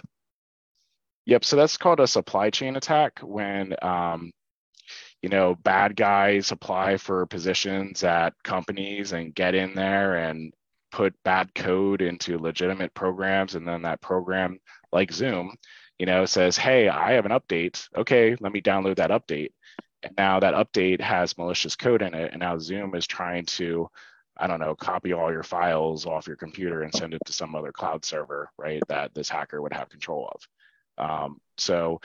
Yep 1.26 1.43
so 1.43 1.56
that's 1.56 1.78
called 1.78 2.00
a 2.00 2.08
supply 2.08 2.50
chain 2.50 2.76
attack 2.76 3.19
when 3.21 3.76
um, 3.82 4.32
you 5.21 5.30
know 5.30 5.56
bad 5.56 5.95
guys 5.95 6.52
apply 6.52 6.98
for 6.98 7.26
positions 7.26 8.04
at 8.04 8.34
companies 8.43 9.12
and 9.12 9.34
get 9.34 9.56
in 9.56 9.74
there 9.74 10.17
and 10.17 10.54
put 10.91 11.15
bad 11.24 11.54
code 11.56 12.02
into 12.02 12.38
legitimate 12.38 12.93
programs 12.93 13.56
and 13.56 13.67
then 13.67 13.82
that 13.82 14.02
program 14.02 14.60
like 14.93 15.12
zoom 15.12 15.54
you 15.98 16.06
know 16.06 16.26
says 16.26 16.56
hey 16.58 16.88
i 16.88 17.13
have 17.13 17.26
an 17.26 17.32
update. 17.32 17.88
Okay 17.98 18.36
let 18.39 18.52
me 18.52 18.62
download 18.62 18.98
that 18.98 19.10
update. 19.10 19.50
And 20.04 20.13
now 20.17 20.39
that 20.39 20.54
update 20.54 21.02
has 21.02 21.38
malicious 21.38 21.76
code 21.76 22.04
in 22.04 22.13
it 22.13 22.32
and 22.32 22.41
now 22.41 22.60
zoom 22.60 22.93
is 22.93 23.08
trying 23.08 23.45
to 23.58 23.89
i 24.38 24.48
don't 24.48 24.60
know 24.60 24.76
copy 24.76 25.13
all 25.13 25.32
your 25.32 25.43
files 25.43 26.06
off 26.06 26.28
your 26.28 26.36
computer 26.36 26.84
and 26.84 26.93
send 26.93 27.13
it 27.13 27.21
to 27.26 27.34
some 27.34 27.56
other 27.56 27.71
cloud 27.71 28.04
server 28.04 28.50
right 28.58 28.82
that 28.88 29.13
this 29.13 29.30
hacker 29.30 29.62
would 29.62 29.74
have 29.74 29.89
control 29.89 30.32
of 30.34 30.48
um, 30.98 31.41
so 31.58 32.00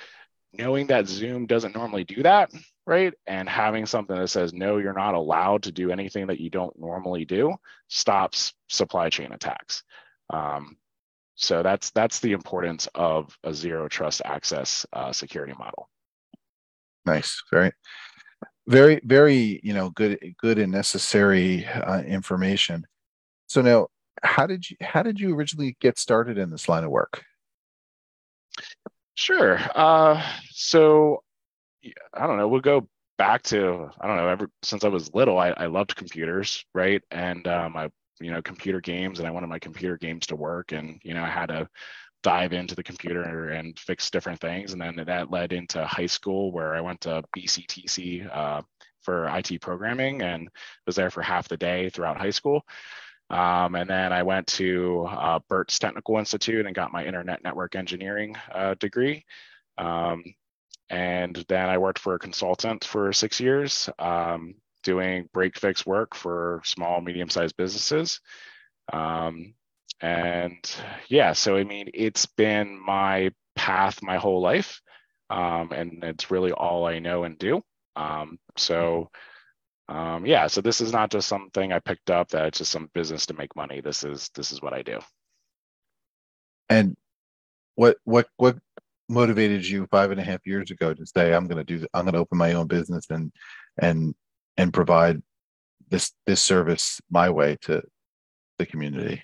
knowing 0.53 0.87
that 0.89 1.07
zoom 1.07 1.47
doesn't 1.47 1.75
normally 1.75 2.05
do 2.05 2.23
that 2.23 2.51
right? 2.91 3.15
And 3.29 3.49
having 3.49 3.87
something 3.87 4.17
that 4.17 4.27
says, 4.29 4.53
no, 4.53 4.79
you're 4.79 4.93
not 4.93 5.15
allowed 5.15 5.63
to 5.63 5.73
do 5.73 5.93
anything 5.93 6.27
that 6.27 6.41
you 6.41 6.51
don't 6.51 6.77
normally 6.77 7.25
do 7.25 7.55
stops 7.87 8.53
supply 8.69 9.11
chain 9.11 9.31
attacks. 9.31 9.85
Um, 10.29 10.77
so 11.37 11.63
that's 11.63 11.91
that's 11.91 12.19
the 12.19 12.33
importance 12.33 12.89
of 12.95 13.39
a 13.45 13.55
zero 13.55 13.87
trust 13.89 14.23
access 14.25 14.85
uh, 14.93 15.13
security 15.13 15.55
model. 15.57 15.89
Nice, 17.07 17.43
very, 17.53 17.71
very, 18.67 19.01
very, 19.05 19.61
you 19.63 19.73
know, 19.73 19.91
good, 19.91 20.19
good 20.39 20.59
and 20.59 20.73
necessary 20.73 21.67
uh, 21.67 22.03
information. 22.03 22.87
So 23.49 23.63
now, 23.63 23.89
how 24.23 24.47
did 24.47 24.69
you 24.69 24.77
how 24.81 25.03
did 25.03 25.19
you 25.19 25.35
originally 25.35 25.77
get 25.81 25.99
started 25.99 26.37
in 26.37 26.51
this 26.51 26.69
line 26.69 26.85
of 26.85 26.91
work? 26.91 27.25
Sure. 29.15 29.59
Uh, 29.75 30.23
so 30.51 31.23
I 32.15 32.27
don't 32.27 32.37
know, 32.37 32.49
we'll 32.49 32.61
go 32.61 32.89
back 33.17 33.43
to, 33.45 33.91
I 34.01 34.07
don't 34.07 34.17
know, 34.17 34.29
ever 34.29 34.51
since 34.63 34.85
I 34.85 34.89
was 34.89 35.15
little, 35.15 35.39
I, 35.39 35.51
I 35.51 35.67
loved 35.67 35.97
computers, 35.97 36.65
right? 36.75 37.03
And 37.11 37.47
um, 37.47 37.77
I, 37.77 37.91
you 38.21 38.31
know, 38.31 38.43
computer 38.43 38.81
games, 38.81 39.19
and 39.19 39.27
I 39.27 39.31
wanted 39.31 39.49
my 39.49 39.59
computer 39.59 39.97
games 39.97 40.27
to 40.27 40.37
work. 40.37 40.73
And, 40.73 41.01
you 41.03 41.15
know, 41.15 41.23
I 41.23 41.29
had 41.29 41.47
to 41.47 41.69
dive 42.23 42.53
into 42.53 42.75
the 42.75 42.83
computer 42.83 43.49
and 43.49 43.79
fix 43.79 44.11
different 44.11 44.41
things. 44.41 44.73
And 44.73 44.81
then 44.81 44.97
that 45.07 45.31
led 45.31 45.53
into 45.53 45.85
high 45.87 46.07
school 46.07 46.53
where 46.53 46.75
I 46.75 46.81
went 46.81 47.01
to 47.03 47.25
BCTC 47.37 48.29
uh, 48.35 48.63
for 49.03 49.29
IT 49.37 49.61
programming 49.61 50.23
and 50.23 50.49
was 50.87 50.97
there 50.97 51.11
for 51.11 51.23
half 51.23 51.49
the 51.49 51.57
day 51.57 51.89
throughout 51.89 52.19
high 52.19 52.31
school. 52.31 52.63
Um, 53.31 53.77
and 53.77 53.89
then 53.89 54.13
I 54.13 54.23
went 54.25 54.49
to 54.49 55.07
uh, 55.09 55.39
Berks 55.49 55.79
Technical 55.79 56.19
Institute 56.19 56.67
and 56.67 56.75
got 56.75 56.93
my 56.93 57.05
internet 57.05 57.43
network 57.43 57.77
engineering 57.77 58.35
uh, 58.53 58.75
degree. 58.75 59.25
Um, 59.79 60.25
and 60.91 61.45
then 61.49 61.69
I 61.69 61.79
worked 61.79 62.01
for 62.01 62.15
a 62.15 62.19
consultant 62.19 62.85
for 62.85 63.13
six 63.13 63.39
years, 63.41 63.89
um, 64.01 64.57
doing 64.83 65.29
break 65.33 65.57
fix 65.57 65.87
work 65.87 66.15
for 66.17 66.61
small, 66.65 67.01
medium 67.01 67.31
sized 67.31 67.57
businesses. 67.57 68.21
Um, 68.93 69.55
and 70.01 70.59
yeah, 71.09 71.33
so 71.33 71.57
I 71.57 71.65
mean, 71.65 71.91
it's 71.95 72.27
been 72.27 72.79
my 72.79 73.31
path 73.57 74.03
my 74.03 74.17
whole 74.17 74.41
life. 74.41 74.81
Um, 75.29 75.71
and 75.73 76.03
it's 76.03 76.31
really 76.31 76.51
all 76.51 76.87
I 76.87 76.99
know 76.99 77.23
and 77.25 77.39
do. 77.39 77.63
Um, 77.95 78.39
so 78.57 79.11
um, 79.89 80.25
yeah, 80.25 80.47
so 80.47 80.61
this 80.61 80.81
is 80.81 80.93
not 80.93 81.11
just 81.11 81.29
something 81.29 81.73
I 81.73 81.81
picked 81.81 82.11
up 82.11 82.29
that 82.31 82.47
it's 82.47 82.59
just 82.59 82.73
some 82.73 82.91
business 82.95 83.27
to 83.27 83.35
make 83.35 83.55
money. 83.57 83.81
This 83.81 84.05
is 84.05 84.31
this 84.35 84.53
is 84.53 84.63
what 84.63 84.73
I 84.73 84.83
do. 84.83 84.99
And 86.69 86.97
what 87.75 87.97
what 88.05 88.29
what 88.37 88.57
motivated 89.09 89.67
you 89.67 89.89
five 89.91 90.11
and 90.13 90.21
a 90.21 90.25
half 90.25 90.47
years 90.47 90.71
ago 90.71 90.95
to 90.95 91.05
say 91.05 91.35
i'm 91.35 91.49
going 91.49 91.59
to 91.59 91.65
do 91.65 91.85
i'm 91.95 92.05
going 92.05 92.13
to 92.13 92.21
open 92.21 92.39
my 92.39 92.53
own 92.53 92.69
business 92.69 93.07
and 93.11 93.33
and 93.79 94.15
and 94.57 94.73
provide 94.73 95.21
this 95.89 96.13
this 96.27 96.41
service 96.41 97.01
my 97.11 97.29
way 97.29 97.57
to 97.61 97.83
the 98.59 98.67
community 98.67 99.21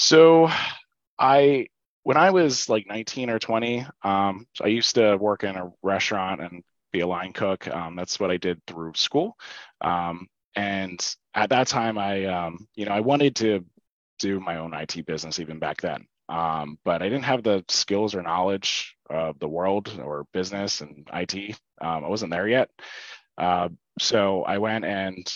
so 0.00 0.50
i 1.18 1.66
when 2.04 2.16
i 2.16 2.30
was 2.30 2.70
like 2.70 2.86
19 2.86 3.28
or 3.28 3.38
20 3.38 3.86
um, 4.02 4.46
so 4.54 4.64
i 4.64 4.68
used 4.68 4.94
to 4.94 5.16
work 5.16 5.44
in 5.44 5.56
a 5.56 5.70
restaurant 5.82 6.40
and 6.40 6.62
be 6.90 7.00
a 7.00 7.06
line 7.06 7.32
cook 7.34 7.68
um, 7.68 7.96
that's 7.96 8.18
what 8.18 8.30
i 8.30 8.38
did 8.38 8.58
through 8.66 8.92
school 8.96 9.36
um, 9.82 10.26
and 10.56 11.14
at 11.34 11.50
that 11.50 11.66
time 11.66 11.98
i 11.98 12.24
um, 12.24 12.66
you 12.74 12.86
know 12.86 12.92
i 12.92 13.00
wanted 13.00 13.36
to 13.36 13.62
do 14.18 14.40
my 14.40 14.56
own 14.56 14.72
it 14.72 15.04
business 15.04 15.38
even 15.38 15.58
back 15.58 15.82
then 15.82 16.06
um, 16.30 16.78
but 16.84 17.02
I 17.02 17.08
didn't 17.08 17.24
have 17.24 17.42
the 17.42 17.64
skills 17.68 18.14
or 18.14 18.22
knowledge 18.22 18.94
of 19.10 19.40
the 19.40 19.48
world 19.48 20.00
or 20.00 20.28
business 20.32 20.80
and 20.80 21.08
IT. 21.12 21.56
Um, 21.80 22.04
I 22.04 22.08
wasn't 22.08 22.30
there 22.30 22.46
yet. 22.46 22.70
Uh, 23.36 23.70
so 23.98 24.44
I 24.44 24.58
went 24.58 24.84
and 24.84 25.28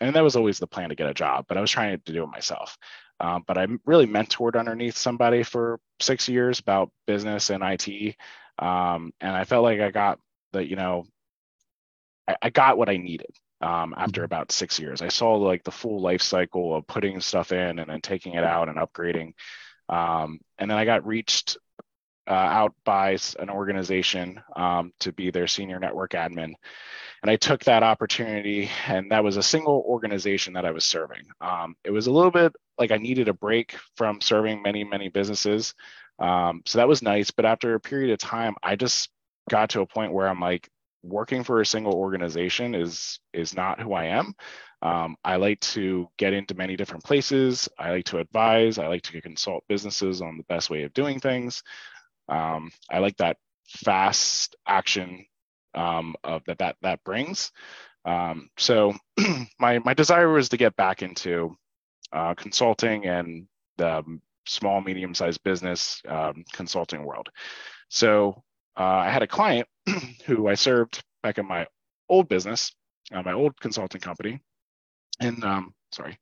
and 0.00 0.14
that 0.14 0.22
was 0.22 0.36
always 0.36 0.58
the 0.58 0.66
plan 0.66 0.90
to 0.90 0.94
get 0.94 1.08
a 1.08 1.14
job, 1.14 1.46
but 1.48 1.56
I 1.56 1.60
was 1.60 1.70
trying 1.70 1.98
to 1.98 2.12
do 2.12 2.22
it 2.22 2.28
myself. 2.28 2.78
Um, 3.20 3.44
but 3.46 3.58
I 3.58 3.66
really 3.86 4.06
mentored 4.06 4.58
underneath 4.58 4.96
somebody 4.96 5.42
for 5.42 5.78
six 6.00 6.28
years 6.28 6.58
about 6.58 6.90
business 7.06 7.50
and 7.50 7.62
IT, 7.62 8.16
um, 8.58 9.12
and 9.20 9.32
I 9.32 9.44
felt 9.44 9.62
like 9.62 9.80
I 9.80 9.90
got 9.90 10.18
the 10.52 10.66
you 10.66 10.76
know 10.76 11.04
I, 12.28 12.36
I 12.42 12.50
got 12.50 12.78
what 12.78 12.88
I 12.88 12.96
needed 12.96 13.30
um, 13.60 13.94
after 13.96 14.20
mm-hmm. 14.20 14.26
about 14.26 14.52
six 14.52 14.78
years. 14.78 15.02
I 15.02 15.08
saw 15.08 15.34
like 15.34 15.64
the 15.64 15.70
full 15.70 16.00
life 16.00 16.22
cycle 16.22 16.74
of 16.74 16.86
putting 16.86 17.20
stuff 17.20 17.52
in 17.52 17.78
and 17.78 17.90
then 17.90 18.00
taking 18.00 18.34
it 18.34 18.44
out 18.44 18.68
and 18.68 18.78
upgrading. 18.78 19.34
Um, 19.88 20.40
and 20.58 20.70
then 20.70 20.78
I 20.78 20.84
got 20.84 21.06
reached 21.06 21.56
uh, 22.26 22.32
out 22.32 22.74
by 22.84 23.18
an 23.38 23.50
organization 23.50 24.40
um, 24.56 24.92
to 25.00 25.12
be 25.12 25.30
their 25.30 25.46
senior 25.46 25.78
network 25.78 26.12
admin. 26.12 26.54
And 27.24 27.30
I 27.30 27.36
took 27.36 27.64
that 27.64 27.82
opportunity, 27.82 28.68
and 28.86 29.10
that 29.10 29.24
was 29.24 29.38
a 29.38 29.42
single 29.42 29.82
organization 29.88 30.52
that 30.52 30.66
I 30.66 30.72
was 30.72 30.84
serving. 30.84 31.24
Um, 31.40 31.74
it 31.82 31.90
was 31.90 32.06
a 32.06 32.10
little 32.10 32.30
bit 32.30 32.52
like 32.76 32.90
I 32.90 32.98
needed 32.98 33.28
a 33.28 33.32
break 33.32 33.78
from 33.96 34.20
serving 34.20 34.60
many, 34.60 34.84
many 34.84 35.08
businesses. 35.08 35.72
Um, 36.18 36.60
so 36.66 36.76
that 36.76 36.86
was 36.86 37.00
nice. 37.00 37.30
But 37.30 37.46
after 37.46 37.72
a 37.72 37.80
period 37.80 38.12
of 38.12 38.18
time, 38.18 38.56
I 38.62 38.76
just 38.76 39.08
got 39.48 39.70
to 39.70 39.80
a 39.80 39.86
point 39.86 40.12
where 40.12 40.28
I'm 40.28 40.38
like, 40.38 40.68
working 41.02 41.44
for 41.44 41.62
a 41.62 41.66
single 41.66 41.94
organization 41.94 42.74
is 42.74 43.18
is 43.32 43.54
not 43.54 43.80
who 43.80 43.94
I 43.94 44.04
am. 44.04 44.34
Um, 44.82 45.16
I 45.24 45.36
like 45.36 45.60
to 45.60 46.08
get 46.18 46.34
into 46.34 46.54
many 46.54 46.76
different 46.76 47.04
places. 47.04 47.70
I 47.78 47.90
like 47.90 48.04
to 48.06 48.18
advise. 48.18 48.78
I 48.78 48.88
like 48.88 49.02
to 49.04 49.22
consult 49.22 49.64
businesses 49.66 50.20
on 50.20 50.36
the 50.36 50.44
best 50.44 50.68
way 50.68 50.82
of 50.82 50.92
doing 50.92 51.20
things. 51.20 51.62
Um, 52.28 52.70
I 52.90 52.98
like 52.98 53.16
that 53.16 53.38
fast 53.66 54.56
action 54.66 55.24
um, 55.74 56.14
of 56.24 56.42
that 56.46 56.58
that 56.58 56.76
that 56.82 57.04
brings. 57.04 57.52
Um, 58.04 58.50
so 58.58 58.94
my 59.58 59.78
my 59.80 59.94
desire 59.94 60.32
was 60.32 60.48
to 60.50 60.56
get 60.56 60.76
back 60.76 61.02
into 61.02 61.56
uh, 62.12 62.34
consulting 62.34 63.06
and 63.06 63.46
the 63.76 64.04
small 64.46 64.80
medium 64.80 65.14
sized 65.14 65.42
business 65.42 66.02
um, 66.08 66.44
consulting 66.52 67.04
world. 67.04 67.28
So 67.88 68.42
uh, 68.78 68.82
I 68.82 69.10
had 69.10 69.22
a 69.22 69.26
client 69.26 69.68
who 70.26 70.48
I 70.48 70.54
served 70.54 71.02
back 71.22 71.38
in 71.38 71.46
my 71.46 71.66
old 72.08 72.28
business, 72.28 72.72
uh, 73.12 73.22
my 73.22 73.32
old 73.32 73.58
consulting 73.60 74.00
company, 74.00 74.40
and 75.20 75.42
um, 75.44 75.74
sorry, 75.92 76.18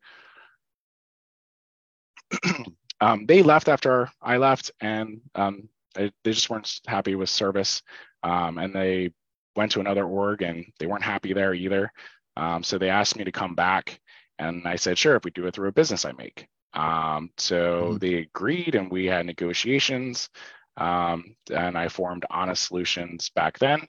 um, 3.00 3.26
they 3.26 3.42
left 3.42 3.68
after 3.68 4.10
I 4.20 4.36
left, 4.36 4.70
and 4.80 5.20
um, 5.34 5.68
they, 5.94 6.12
just 6.24 6.50
weren't 6.50 6.80
happy 6.86 7.14
with 7.14 7.28
service, 7.28 7.82
um, 8.22 8.58
and 8.58 8.74
they 8.74 9.12
went 9.56 9.72
to 9.72 9.80
another 9.80 10.04
org, 10.04 10.42
and 10.42 10.64
they 10.78 10.86
weren't 10.86 11.02
happy 11.02 11.32
there 11.32 11.54
either. 11.54 11.92
Um, 12.36 12.62
so 12.62 12.78
they 12.78 12.90
asked 12.90 13.16
me 13.16 13.24
to 13.24 13.32
come 13.32 13.54
back, 13.54 14.00
and 14.38 14.66
I 14.66 14.76
said, 14.76 14.98
sure, 14.98 15.16
if 15.16 15.24
we 15.24 15.30
do 15.30 15.46
it 15.46 15.54
through 15.54 15.68
a 15.68 15.72
business 15.72 16.04
I 16.04 16.12
make. 16.12 16.46
Um, 16.74 17.30
so 17.36 17.84
mm-hmm. 17.84 17.98
they 17.98 18.14
agreed, 18.14 18.74
and 18.74 18.90
we 18.90 19.06
had 19.06 19.26
negotiations. 19.26 20.30
Um, 20.76 21.36
and 21.52 21.76
I 21.76 21.88
formed 21.88 22.24
HonIsT 22.30 22.56
Solutions 22.68 23.30
back 23.34 23.58
then. 23.58 23.86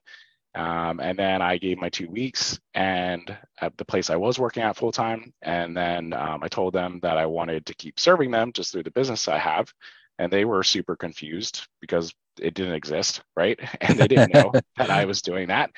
Um, 0.55 0.99
and 0.99 1.17
then 1.17 1.41
I 1.41 1.57
gave 1.57 1.79
my 1.79 1.89
two 1.89 2.07
weeks 2.09 2.59
and 2.75 3.35
at 3.59 3.75
the 3.77 3.85
place 3.85 4.11
I 4.11 4.17
was 4.17 4.37
working 4.37 4.61
at 4.61 4.75
full 4.75 4.91
time. 4.91 5.33
And 5.41 5.75
then 5.75 6.13
um, 6.13 6.43
I 6.43 6.47
told 6.47 6.73
them 6.73 6.99
that 7.01 7.17
I 7.17 7.25
wanted 7.25 7.65
to 7.67 7.75
keep 7.75 7.99
serving 7.99 8.29
them 8.29 8.53
just 8.53 8.71
through 8.71 8.83
the 8.83 8.91
business 8.91 9.27
I 9.27 9.39
have. 9.39 9.73
And 10.19 10.31
they 10.31 10.45
were 10.45 10.63
super 10.63 10.95
confused 10.95 11.67
because 11.81 12.13
it 12.39 12.53
didn't 12.53 12.75
exist, 12.75 13.21
right? 13.35 13.59
And 13.81 13.97
they 13.97 14.07
didn't 14.07 14.33
know 14.33 14.51
that 14.77 14.89
I 14.89 15.05
was 15.05 15.21
doing 15.21 15.47
that. 15.47 15.71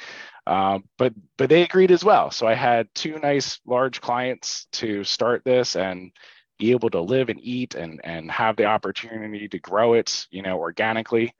Um, 0.47 0.83
but 0.97 1.13
but 1.37 1.49
they 1.49 1.63
agreed 1.63 1.91
as 1.91 2.03
well. 2.03 2.31
So 2.31 2.47
I 2.47 2.53
had 2.53 2.87
two 2.93 3.17
nice 3.19 3.59
large 3.65 3.99
clients 4.01 4.67
to 4.73 5.03
start 5.03 5.43
this 5.43 5.75
and 5.75 6.11
be 6.59 6.71
able 6.71 6.89
to 6.91 7.01
live 7.01 7.29
and 7.29 7.39
eat 7.41 7.75
and 7.75 7.99
and 8.03 8.29
have 8.29 8.55
the 8.55 8.65
opportunity 8.65 9.47
to 9.47 9.59
grow 9.59 9.93
it, 9.93 10.27
you 10.29 10.43
know, 10.43 10.59
organically. 10.59 11.33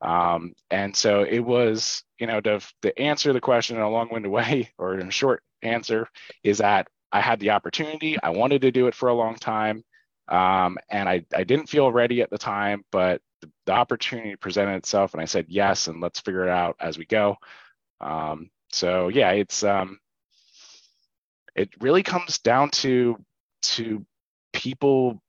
Um, 0.00 0.54
and 0.70 0.94
so 0.94 1.22
it 1.22 1.40
was, 1.40 2.04
you 2.18 2.26
know, 2.26 2.40
to, 2.40 2.60
to 2.82 2.98
answer 2.98 3.32
the 3.32 3.40
question 3.40 3.76
in 3.76 3.82
a 3.82 3.90
long-winded 3.90 4.30
way 4.32 4.70
or 4.78 4.98
in 4.98 5.08
a 5.08 5.12
short 5.12 5.42
answer 5.62 6.08
is 6.42 6.58
that 6.58 6.88
I 7.10 7.20
had 7.20 7.40
the 7.40 7.50
opportunity. 7.50 8.16
I 8.22 8.30
wanted 8.30 8.62
to 8.62 8.70
do 8.70 8.86
it 8.86 8.94
for 8.94 9.08
a 9.08 9.14
long 9.14 9.36
time. 9.36 9.82
Um, 10.28 10.76
and 10.90 11.08
I, 11.08 11.24
I 11.34 11.44
didn't 11.44 11.68
feel 11.68 11.90
ready 11.90 12.20
at 12.20 12.30
the 12.30 12.38
time, 12.38 12.84
but 12.92 13.22
the, 13.40 13.50
the, 13.66 13.72
opportunity 13.72 14.36
presented 14.36 14.76
itself 14.76 15.14
and 15.14 15.22
I 15.22 15.26
said 15.26 15.46
yes, 15.48 15.86
and 15.88 16.00
let's 16.00 16.20
figure 16.20 16.42
it 16.42 16.50
out 16.50 16.76
as 16.80 16.98
we 16.98 17.06
go. 17.06 17.36
Um, 18.00 18.50
so 18.70 19.08
yeah, 19.08 19.30
it's 19.30 19.64
um, 19.64 19.98
it 21.54 21.70
really 21.80 22.02
comes 22.02 22.38
down 22.38 22.70
to 22.70 23.16
to 23.62 24.04
people. 24.52 25.22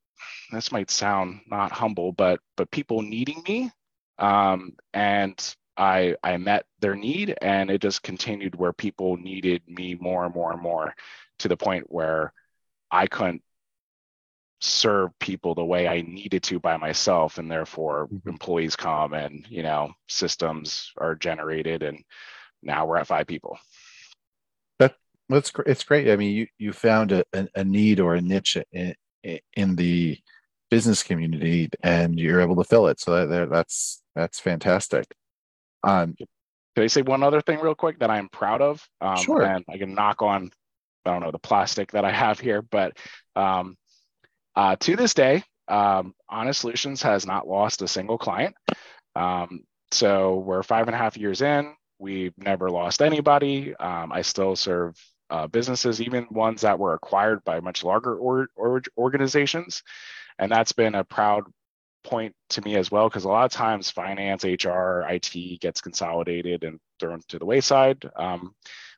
This 0.51 0.71
might 0.71 0.91
sound 0.91 1.41
not 1.47 1.71
humble, 1.71 2.12
but 2.12 2.39
but 2.57 2.71
people 2.71 3.01
needing 3.01 3.41
me, 3.47 3.71
um, 4.17 4.73
and 4.93 5.55
I 5.77 6.15
I 6.23 6.38
met 6.38 6.65
their 6.79 6.95
need, 6.95 7.35
and 7.41 7.71
it 7.71 7.81
just 7.81 8.03
continued 8.03 8.55
where 8.55 8.73
people 8.73 9.17
needed 9.17 9.63
me 9.67 9.95
more 9.95 10.25
and 10.25 10.35
more 10.35 10.51
and 10.51 10.62
more, 10.62 10.93
to 11.39 11.47
the 11.47 11.57
point 11.57 11.85
where 11.89 12.33
I 12.91 13.07
couldn't 13.07 13.43
serve 14.59 15.11
people 15.19 15.55
the 15.55 15.65
way 15.65 15.87
I 15.87 16.01
needed 16.01 16.43
to 16.43 16.59
by 16.59 16.77
myself, 16.77 17.37
and 17.37 17.49
therefore 17.49 18.07
mm-hmm. 18.07 18.29
employees 18.29 18.75
come 18.75 19.13
and 19.13 19.45
you 19.49 19.63
know 19.63 19.93
systems 20.07 20.91
are 20.97 21.15
generated, 21.15 21.83
and 21.83 22.03
now 22.61 22.85
we're 22.85 22.97
at 22.97 23.07
five 23.07 23.27
people. 23.27 23.57
That 24.79 24.95
that's 25.29 25.51
it's 25.65 25.83
great. 25.83 26.09
I 26.09 26.15
mean, 26.15 26.35
you 26.35 26.47
you 26.57 26.73
found 26.73 27.11
a, 27.11 27.23
a 27.55 27.63
need 27.63 27.99
or 27.99 28.15
a 28.15 28.21
niche 28.21 28.57
in, 28.71 28.95
in 29.55 29.75
the 29.75 30.17
business 30.69 31.03
community, 31.03 31.69
and 31.81 32.19
you're 32.19 32.41
able 32.41 32.55
to 32.57 32.63
fill 32.63 32.87
it. 32.87 32.99
So 32.99 33.25
that, 33.25 33.49
that's 33.49 34.01
that's 34.15 34.39
fantastic. 34.39 35.05
Um, 35.83 36.15
can 36.75 36.83
I 36.83 36.87
say 36.87 37.01
one 37.01 37.23
other 37.23 37.41
thing 37.41 37.59
real 37.59 37.75
quick 37.75 37.99
that 37.99 38.09
I'm 38.09 38.29
proud 38.29 38.61
of? 38.61 38.87
Um, 39.01 39.17
sure. 39.17 39.41
And 39.41 39.65
I 39.69 39.77
can 39.77 39.95
knock 39.95 40.21
on, 40.21 40.51
I 41.05 41.11
don't 41.11 41.21
know, 41.21 41.31
the 41.31 41.39
plastic 41.39 41.91
that 41.91 42.05
I 42.05 42.11
have 42.11 42.39
here, 42.39 42.61
but 42.61 42.97
um, 43.35 43.75
uh, 44.59 44.75
to 44.75 44.97
this 44.97 45.13
day, 45.13 45.41
um, 45.69 46.13
HonIsT 46.29 46.55
Solutions 46.55 47.01
has 47.01 47.25
not 47.25 47.47
lost 47.47 47.81
a 47.81 47.87
single 47.87 48.17
client. 48.17 48.53
Um, 49.15 49.61
so 49.89 50.39
we're 50.39 50.63
five 50.63 50.89
and 50.89 50.95
a 50.95 50.97
half 50.97 51.15
years 51.15 51.41
in. 51.41 51.73
We've 51.97 52.33
never 52.37 52.69
lost 52.69 53.01
anybody. 53.01 53.73
Um, 53.77 54.11
I 54.11 54.21
still 54.21 54.57
serve 54.57 54.97
uh, 55.29 55.47
businesses, 55.47 56.01
even 56.01 56.27
ones 56.29 56.59
that 56.61 56.77
were 56.77 56.93
acquired 56.93 57.41
by 57.45 57.61
much 57.61 57.85
larger 57.85 58.13
or, 58.17 58.49
or 58.57 58.81
organizations. 58.97 59.81
And 60.39 60.51
that's 60.51 60.73
been 60.73 60.95
a 60.95 61.05
proud 61.05 61.43
point 62.03 62.35
to 62.49 62.61
me 62.61 62.75
as 62.75 62.91
well, 62.91 63.07
because 63.07 63.23
a 63.23 63.29
lot 63.29 63.45
of 63.45 63.53
times 63.53 63.89
finance, 63.89 64.43
HR, 64.43 65.05
IT 65.07 65.61
gets 65.61 65.79
consolidated 65.79 66.65
and 66.65 66.81
thrown 66.99 67.21
to 67.29 67.39
the 67.39 67.45
wayside 67.45 68.03
um, 68.17 68.53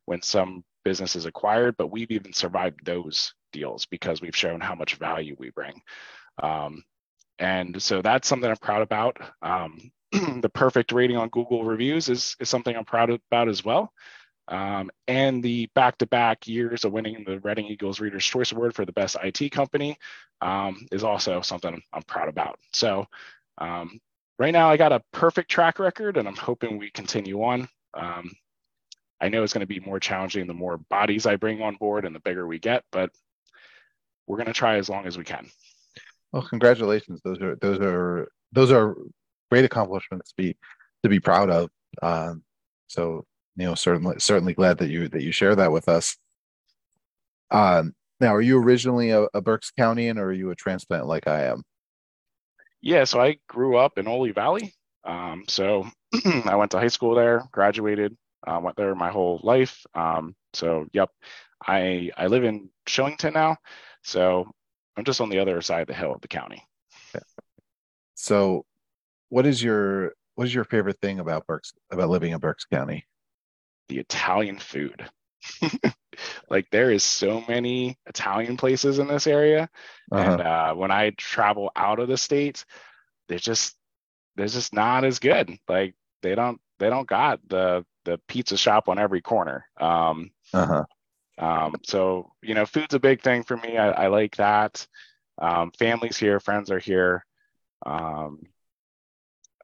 when 0.06 0.24
some 0.24 0.63
business 0.84 1.15
is 1.15 1.28
acquired. 1.28 1.78
But 1.78 1.91
we've 1.91 2.10
even 2.10 2.34
survived 2.34 2.80
those 2.84 3.36
deals 3.52 3.86
because 3.86 4.22
we've 4.22 4.36
shown 4.36 4.62
how 4.62 4.76
much 4.76 4.96
value 4.96 5.36
we 5.40 5.50
bring. 5.50 5.82
Um, 6.42 6.84
and 7.40 7.82
so 7.82 8.02
that's 8.02 8.28
something 8.28 8.50
I'm 8.50 8.58
proud 8.58 8.82
about. 8.82 9.18
Um, 9.42 9.92
the 10.12 10.52
perfect 10.54 10.92
rating 10.92 11.18
on 11.18 11.30
Google 11.30 11.64
reviews 11.64 12.10
is, 12.10 12.36
is 12.40 12.50
something 12.50 12.76
I'm 12.76 12.86
proud 12.86 13.10
about 13.10 13.50
as 13.50 13.64
well. 13.64 13.94
Um, 14.48 14.92
and 15.08 15.42
the 15.42 15.70
back-to-back 15.76 16.48
years 16.48 16.84
of 16.84 16.92
winning 16.92 17.24
the 17.26 17.40
Reading 17.40 17.68
Eagles 17.68 18.00
Reader's 18.00 18.26
Choice 18.26 18.52
Award 18.52 18.76
for 18.76 18.86
the 18.86 18.92
best 18.92 19.16
IT 19.24 19.52
company 19.52 19.98
um, 20.42 20.86
is 20.92 21.04
also 21.04 21.42
something 21.42 21.82
I'm 21.94 22.04
proud 22.04 22.28
about. 22.28 22.60
So 22.74 23.08
um, 23.60 24.00
right 24.38 24.52
now 24.52 24.70
I 24.70 24.78
got 24.78 24.92
a 24.92 25.02
perfect 25.14 25.50
track 25.50 25.80
record 25.80 26.18
and 26.18 26.28
I'm 26.28 26.36
hoping 26.36 26.78
we 26.78 26.92
continue 26.92 27.42
on. 27.44 27.70
Um, 27.94 28.32
I 29.22 29.30
know 29.30 29.44
it's 29.44 29.54
going 29.54 29.62
to 29.62 29.68
be 29.68 29.80
more 29.80 30.00
challenging 30.00 30.48
the 30.48 30.54
more 30.54 30.78
bodies 30.78 31.26
I 31.26 31.36
bring 31.36 31.62
on 31.62 31.76
board 31.76 32.06
and 32.06 32.14
the 32.14 32.20
bigger 32.20 32.46
we 32.46 32.60
get, 32.60 32.84
but 32.92 33.12
we're 34.32 34.38
going 34.38 34.48
to 34.48 34.54
try 34.54 34.78
as 34.78 34.88
long 34.88 35.06
as 35.06 35.17
we 35.17 35.26
can. 35.26 35.46
Well, 36.32 36.41
congratulations. 36.41 37.20
Those 37.22 37.41
are 37.41 37.58
those 37.58 37.80
are 37.80 38.30
those 38.54 38.72
are 38.72 38.96
great 39.52 39.65
accomplishments 39.65 40.30
to 40.30 40.36
be 40.38 40.58
to 41.04 41.10
be 41.10 41.20
proud 41.20 41.50
of. 41.50 41.70
Um, 42.02 42.41
so 42.88 43.26
you 43.58 43.65
know, 43.65 43.76
certainly 43.76 44.15
certainly 44.20 44.54
glad 44.54 44.78
that 44.78 44.89
you 44.89 45.10
that 45.10 45.22
you 45.22 45.34
share 45.34 45.54
that 45.58 45.74
with 45.74 45.89
us. 45.89 46.15
Um, 47.52 47.94
now, 48.22 48.34
are 48.34 48.41
you 48.41 48.58
originally 48.58 49.10
a, 49.10 49.24
a 49.34 49.41
Berks 49.41 49.72
County, 49.72 50.10
or 50.10 50.28
are 50.28 50.32
you 50.32 50.52
a 50.52 50.56
transplant 50.56 51.08
like 51.08 51.28
I 51.28 51.48
am? 51.48 51.63
Yeah, 52.82 53.04
so 53.04 53.20
I 53.20 53.36
grew 53.50 53.76
up 53.76 53.98
in 53.98 54.08
Oley 54.08 54.32
Valley. 54.32 54.74
Um, 55.04 55.44
so 55.50 55.86
I 56.46 56.56
went 56.56 56.72
to 56.72 56.80
high 56.80 56.88
school 56.88 57.15
there, 57.15 57.44
graduated, 57.52 58.15
uh, 58.48 58.62
went 58.63 58.78
there 58.78 58.96
my 58.96 59.10
whole 59.10 59.41
life. 59.44 59.86
Um, 59.94 60.38
so 60.54 60.86
yep, 60.94 61.10
I 61.62 62.12
I 62.15 62.28
live 62.28 62.46
in 62.46 62.70
Shillington 62.88 63.34
now. 63.34 63.58
So 64.04 64.52
I'm 64.98 65.06
just 65.06 65.22
on 65.22 65.30
the 65.30 65.40
other 65.40 65.62
side 65.62 65.82
of 65.82 65.88
the 65.88 65.94
hill 65.94 66.14
of 66.14 66.22
the 66.22 66.28
county. 66.28 66.64
So, 68.22 68.66
what 69.30 69.48
is 69.48 69.64
your 69.64 70.14
what 70.36 70.46
is 70.46 70.54
your 70.54 70.64
favorite 70.64 71.00
thing 71.02 71.20
about 71.20 71.48
Berks 71.48 71.74
about 71.92 72.10
living 72.10 72.34
in 72.34 72.40
Berks 72.40 72.66
County? 72.66 73.08
The 73.90 73.98
Italian 73.98 74.60
food. 74.60 75.10
like 76.50 76.68
there 76.72 76.92
is 76.92 77.04
so 77.04 77.44
many 77.48 77.98
Italian 78.06 78.58
places 78.58 79.00
in 79.00 79.08
this 79.08 79.26
area, 79.26 79.68
uh-huh. 80.12 80.32
and 80.34 80.42
uh, 80.42 80.74
when 80.76 80.92
I 80.92 81.14
travel 81.18 81.72
out 81.76 82.00
of 82.00 82.08
the 82.08 82.18
state, 82.18 82.64
they're 83.28 83.40
just 83.40 83.76
they're 84.36 84.46
just 84.46 84.72
not 84.72 85.04
as 85.04 85.18
good. 85.18 85.58
Like 85.68 85.96
they 86.22 86.36
don't 86.36 86.62
they 86.78 86.92
don't 86.92 87.08
got 87.08 87.40
the 87.50 87.84
the 88.06 88.20
pizza 88.28 88.56
shop 88.56 88.88
on 88.88 89.00
every 89.00 89.22
corner. 89.22 89.66
Um, 89.80 90.30
uh-huh. 90.54 90.86
Um, 91.38 91.76
so 91.84 92.32
you 92.41 92.54
know, 92.54 92.65
food's 92.65 92.94
a 92.94 93.00
big 93.00 93.22
thing 93.22 93.44
for 93.44 93.58
me. 93.58 93.78
I, 93.78 93.91
I 93.91 94.08
like 94.08 94.36
that. 94.38 94.86
Um, 95.39 95.72
families 95.78 96.17
here, 96.17 96.39
friends 96.39 96.72
are 96.72 96.80
here. 96.80 97.26
Um, 97.86 98.44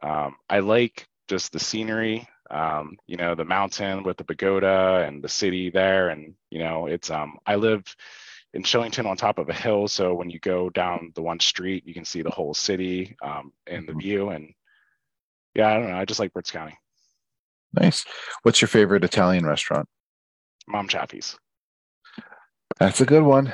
um 0.02 0.36
I 0.50 0.60
like 0.60 1.08
just 1.28 1.52
the 1.52 1.60
scenery. 1.60 2.28
Um, 2.50 2.98
you 3.08 3.18
know, 3.18 3.36
the 3.36 3.44
mountain 3.44 4.04
with 4.04 4.18
the 4.18 4.24
pagoda 4.24 5.04
and 5.06 5.22
the 5.22 5.30
city 5.30 5.70
there, 5.70 6.10
and 6.10 6.36
you 6.50 6.60
know, 6.60 6.88
it's. 6.88 7.12
Um, 7.12 7.38
I 7.46 7.56
live 7.56 7.84
in 8.54 8.64
Shillington 8.64 9.06
on 9.06 9.18
top 9.18 9.38
of 9.38 9.50
a 9.50 9.54
hill, 9.54 9.88
so 9.88 10.14
when 10.14 10.30
you 10.30 10.40
go 10.40 10.70
down 10.70 11.12
the 11.16 11.22
one 11.22 11.40
street, 11.40 11.86
you 11.86 11.94
can 11.94 12.06
see 12.06 12.22
the 12.22 12.32
whole 12.32 12.54
city 12.54 13.18
um, 13.22 13.52
and 13.66 13.88
the 13.88 13.92
mm-hmm. 13.92 14.00
view. 14.00 14.30
And 14.30 14.54
yeah, 15.54 15.70
I 15.70 15.74
don't 15.74 15.90
know. 15.90 15.98
I 15.98 16.06
just 16.06 16.20
like 16.20 16.34
Berks 16.34 16.52
County. 16.52 16.78
Nice. 17.74 18.06
What's 18.44 18.62
your 18.62 18.70
favorite 18.70 19.04
Italian 19.04 19.46
restaurant? 19.46 19.88
Mom 20.68 20.88
Chaffee's. 20.88 21.38
That's 22.80 23.02
a 23.02 23.06
good 23.06 23.24
one. 23.24 23.54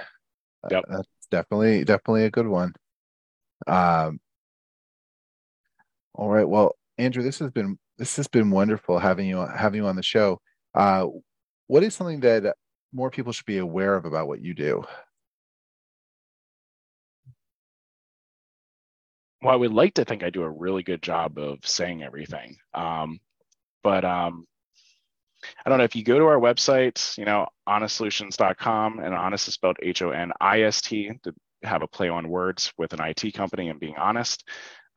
Yep. 0.70 0.86
That's 0.90 1.08
definitely 1.32 1.84
definitely 1.84 2.26
a 2.26 2.32
good 2.32 2.48
one. 2.48 2.74
Um 3.68 4.20
all 6.16 6.30
right. 6.30 6.48
Well, 6.48 6.76
Andrew, 6.98 7.24
this 7.24 7.40
has 7.40 7.52
been 7.52 7.78
this 7.98 8.16
has 8.18 8.28
been 8.28 8.52
wonderful 8.52 9.00
having 9.00 9.28
you 9.28 9.38
having 9.38 9.82
you 9.82 9.88
on 9.88 9.96
the 9.96 10.04
show. 10.04 10.40
Uh 10.74 11.08
what 11.68 11.84
is 11.84 11.96
something 11.96 12.20
that 12.22 12.56
more 12.94 13.10
people 13.10 13.32
should 13.32 13.46
be 13.46 13.58
aware 13.58 13.96
of 13.96 14.06
about 14.06 14.28
what 14.28 14.42
you 14.42 14.54
do? 14.54 14.84
Well, 19.42 19.54
I 19.54 19.58
would 19.58 19.74
like 19.74 19.96
to 19.96 20.06
think 20.06 20.24
I 20.24 20.30
do 20.30 20.44
a 20.44 20.50
really 20.50 20.84
good 20.84 21.02
job 21.02 21.38
of 21.38 21.60
saying 21.68 22.02
everything. 22.02 22.58
Um, 22.74 23.20
but 23.84 24.06
um, 24.06 24.46
I 25.66 25.70
don't 25.70 25.78
know 25.78 25.84
if 25.84 25.96
you 25.96 26.04
go 26.04 26.20
to 26.20 26.26
our 26.26 26.40
website, 26.40 27.18
you 27.18 27.26
know, 27.26 27.48
honistsolutions.com, 27.68 29.00
and 29.00 29.14
honest 29.14 29.48
is 29.48 29.54
spelled 29.54 29.78
H 29.82 30.02
O 30.02 30.12
N 30.12 30.32
I 30.40 30.62
S 30.62 30.82
T 30.82 31.12
to 31.24 31.34
have 31.64 31.82
a 31.82 31.88
play 31.88 32.10
on 32.10 32.30
words 32.30 32.74
with 32.78 32.94
an 32.94 33.00
IT 33.02 33.34
company 33.34 33.70
and 33.70 33.80
being 33.80 33.98
honest. 33.98 34.48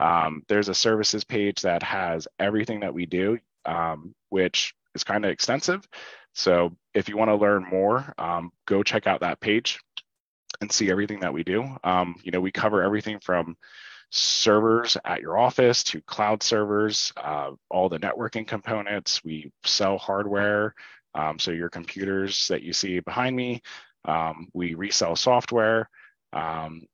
Um, 0.01 0.43
there's 0.49 0.69
a 0.69 0.75
services 0.75 1.25
page 1.25 1.63
that 1.63 1.83
has 1.83 2.29
everything 2.39 2.81
that 2.81 2.93
we 2.93 3.07
do, 3.07 3.39
um, 3.65 4.15
which 4.29 4.75
is 4.95 5.05
kind 5.05 5.25
of 5.25 5.31
extensive. 5.31 5.87
So 6.35 6.77
if 6.93 7.09
you 7.09 7.17
want 7.17 7.31
to 7.31 7.37
learn 7.37 7.65
more, 7.65 8.13
um, 8.19 8.51
go 8.67 8.83
check 8.83 9.07
out 9.07 9.21
that 9.21 9.41
page 9.41 9.81
and 10.61 10.71
see 10.71 10.91
everything 10.91 11.21
that 11.21 11.33
we 11.33 11.45
do. 11.45 11.77
Um, 11.83 12.17
you 12.23 12.31
know, 12.31 12.41
we 12.41 12.53
cover 12.53 12.83
everything 12.83 13.21
from 13.21 13.57
servers 14.11 14.97
at 15.05 15.21
your 15.21 15.39
office 15.39 15.83
to 15.85 16.01
cloud 16.03 16.43
servers, 16.43 17.13
uh, 17.17 17.51
all 17.71 17.89
the 17.89 17.99
networking 17.99 18.47
components. 18.47 19.23
We 19.25 19.53
sell 19.65 19.99
hardware. 19.99 20.75
Um, 21.15 21.39
so 21.39 21.51
your 21.51 21.71
computers 21.71 22.49
that 22.49 22.63
you 22.63 22.73
see 22.73 23.01
behind 23.01 23.35
me, 23.35 23.63
um, 24.05 24.49
we 24.53 24.75
resell 24.75 25.17
software. 25.17 25.89
Um, 26.33 26.87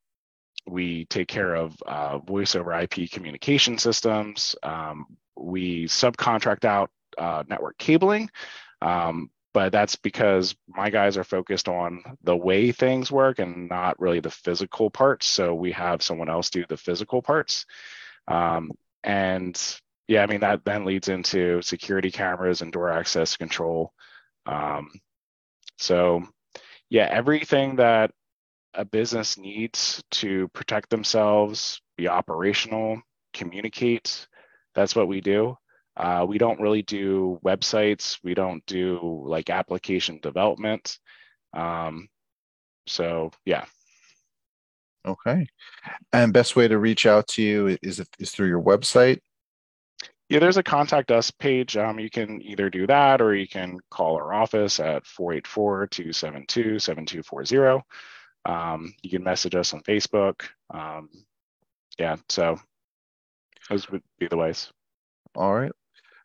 we 0.67 1.07
take 1.07 1.29
care 1.29 1.55
of 1.55 1.77
uh, 1.83 2.19
voice 2.19 2.55
over 2.55 2.73
IP 2.73 3.11
communication 3.11 3.79
systems. 3.79 4.55
Um, 4.63 5.07
we 5.37 5.87
subcontract 5.87 6.65
out 6.65 6.91
uh, 7.19 7.43
network 7.49 7.79
cabling. 7.79 8.31
But 9.55 9.71
that's 9.71 9.97
because 9.97 10.55
my 10.67 10.89
guys 10.89 11.19
are 11.19 11.25
focused 11.25 11.69
on 11.69 12.03
the 12.23 12.37
way 12.37 12.73
things 12.73 13.13
work 13.13 13.39
and 13.39 13.69
not 13.69 14.01
really 14.01 14.21
the 14.21 14.31
physical 14.31 14.91
parts. 14.91 15.27
So 15.27 15.55
we 15.55 15.73
have 15.73 16.03
someone 16.03 16.31
else 16.31 16.49
do 16.49 16.65
the 16.69 16.77
physical 16.77 17.21
parts. 17.21 17.67
Um, 18.29 18.71
and 19.05 19.61
yeah, 20.09 20.23
I 20.23 20.27
mean, 20.27 20.41
that 20.41 20.65
then 20.65 20.85
leads 20.85 21.09
into 21.09 21.61
security 21.61 22.11
cameras 22.11 22.63
and 22.63 22.73
door 22.73 22.91
access 22.91 23.37
control. 23.37 23.93
Um, 24.47 24.91
so 25.79 26.23
yeah, 26.89 27.09
everything 27.11 27.77
that 27.77 28.11
a 28.75 28.85
business 28.85 29.37
needs 29.37 30.03
to 30.13 30.49
protect 30.49 30.89
themselves, 30.89 31.81
be 31.97 32.09
operational, 32.09 33.03
communicate, 33.35 34.27
that's 34.75 34.97
what 34.97 35.09
we 35.09 35.21
do. 35.21 35.57
Uh, 35.97 36.25
we 36.27 36.39
don't 36.39 36.61
really 36.61 36.83
do 36.83 37.39
websites. 37.45 38.19
We 38.23 38.35
don't 38.35 38.65
do 38.67 39.25
like 39.27 39.51
application 39.51 40.21
development. 40.23 40.99
Um, 41.53 42.09
so 42.87 43.33
yeah. 43.45 43.65
Okay. 45.07 45.47
And 46.13 46.33
best 46.33 46.57
way 46.57 46.67
to 46.69 46.79
reach 46.79 47.07
out 47.07 47.29
to 47.29 47.43
you 47.43 47.77
is 47.83 48.03
is 48.19 48.31
through 48.31 48.49
your 48.49 48.63
website. 48.63 49.19
Yeah, 50.29 50.39
there's 50.39 50.57
a 50.57 50.63
contact 50.63 51.11
us 51.11 51.31
page. 51.31 51.77
Um, 51.77 51.99
you 51.99 52.09
can 52.09 52.41
either 52.41 52.71
do 52.71 52.87
that 52.87 53.21
or 53.21 53.35
you 53.35 53.47
can 53.47 53.79
call 53.91 54.17
our 54.17 54.33
office 54.33 54.81
at 54.81 55.05
484-272-7240. 55.05 57.83
Um, 58.47 58.95
you 59.03 59.11
can 59.11 59.23
message 59.23 59.55
us 59.55 59.75
on 59.75 59.83
Facebook. 59.83 60.45
Um, 60.73 61.11
yeah, 61.99 62.17
so 62.31 62.59
those 63.69 63.91
would 63.91 64.03
be 64.19 64.27
the 64.27 64.39
ways. 64.39 64.73
All 65.35 65.55
right. 65.55 65.73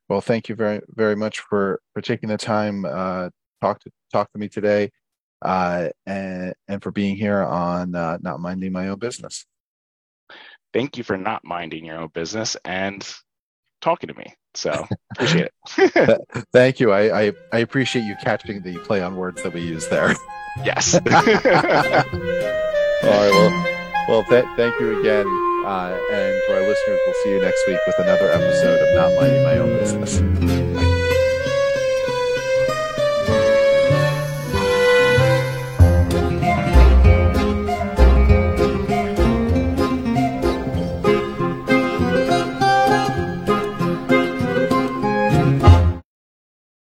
Well, 0.10 0.22
thank 0.22 0.48
you 0.48 0.56
very 0.56 0.82
very 0.89 1.15
much 1.15 1.39
for 1.39 1.82
for 1.93 2.02
taking 2.02 2.30
the 2.30 2.38
time 2.38 2.86
uh, 2.86 3.30
talk 3.62 3.80
to 3.82 3.91
talk 4.12 4.32
to 4.32 4.39
me 4.39 4.48
today, 4.48 4.91
uh, 5.41 5.89
and 6.06 6.54
and 6.67 6.82
for 6.82 6.91
being 6.91 7.15
here 7.15 7.43
on 7.43 7.93
uh, 7.96 8.17
not 8.22 8.39
minding 8.39 8.72
my 8.72 8.88
own 8.89 9.00
business. 9.00 9.46
Thank 10.74 10.98
you 10.98 11.04
for 11.04 11.17
not 11.17 11.43
minding 11.43 11.86
your 11.86 12.00
own 12.00 12.10
business 12.13 12.56
and 12.63 13.08
talking 13.82 14.08
to 14.08 14.13
me. 14.13 14.34
So 14.54 14.88
appreciate 15.12 15.50
it. 15.78 16.22
thank 16.54 16.80
you. 16.80 16.91
I, 16.91 17.28
I 17.28 17.34
I 17.52 17.60
appreciate 17.60 18.04
you 18.04 18.15
catching 18.24 18.62
the 18.62 18.78
play 18.80 19.02
on 19.02 19.15
words 19.15 19.43
that 19.43 19.54
we 19.54 19.62
use 19.62 19.88
there. 19.88 20.15
Yes. 20.63 20.96
All 20.96 21.02
right. 23.12 23.32
Well, 23.32 24.06
well, 24.08 24.24
th- 24.24 24.46
thank 24.56 24.80
you 24.80 24.98
again. 25.00 25.46
Uh, 25.67 25.99
and 26.13 26.41
to 26.45 26.53
our 26.53 26.62
listeners, 26.62 26.97
we'll 27.06 27.15
see 27.23 27.32
you 27.32 27.41
next 27.41 27.67
week 27.67 27.80
with 27.86 27.99
another 27.99 28.32
episode 28.32 28.80
of 28.80 28.95
Not 28.95 29.13
Minding 29.15 29.43
My 29.43 29.58
Own 29.58 29.77
Business. 29.77 30.66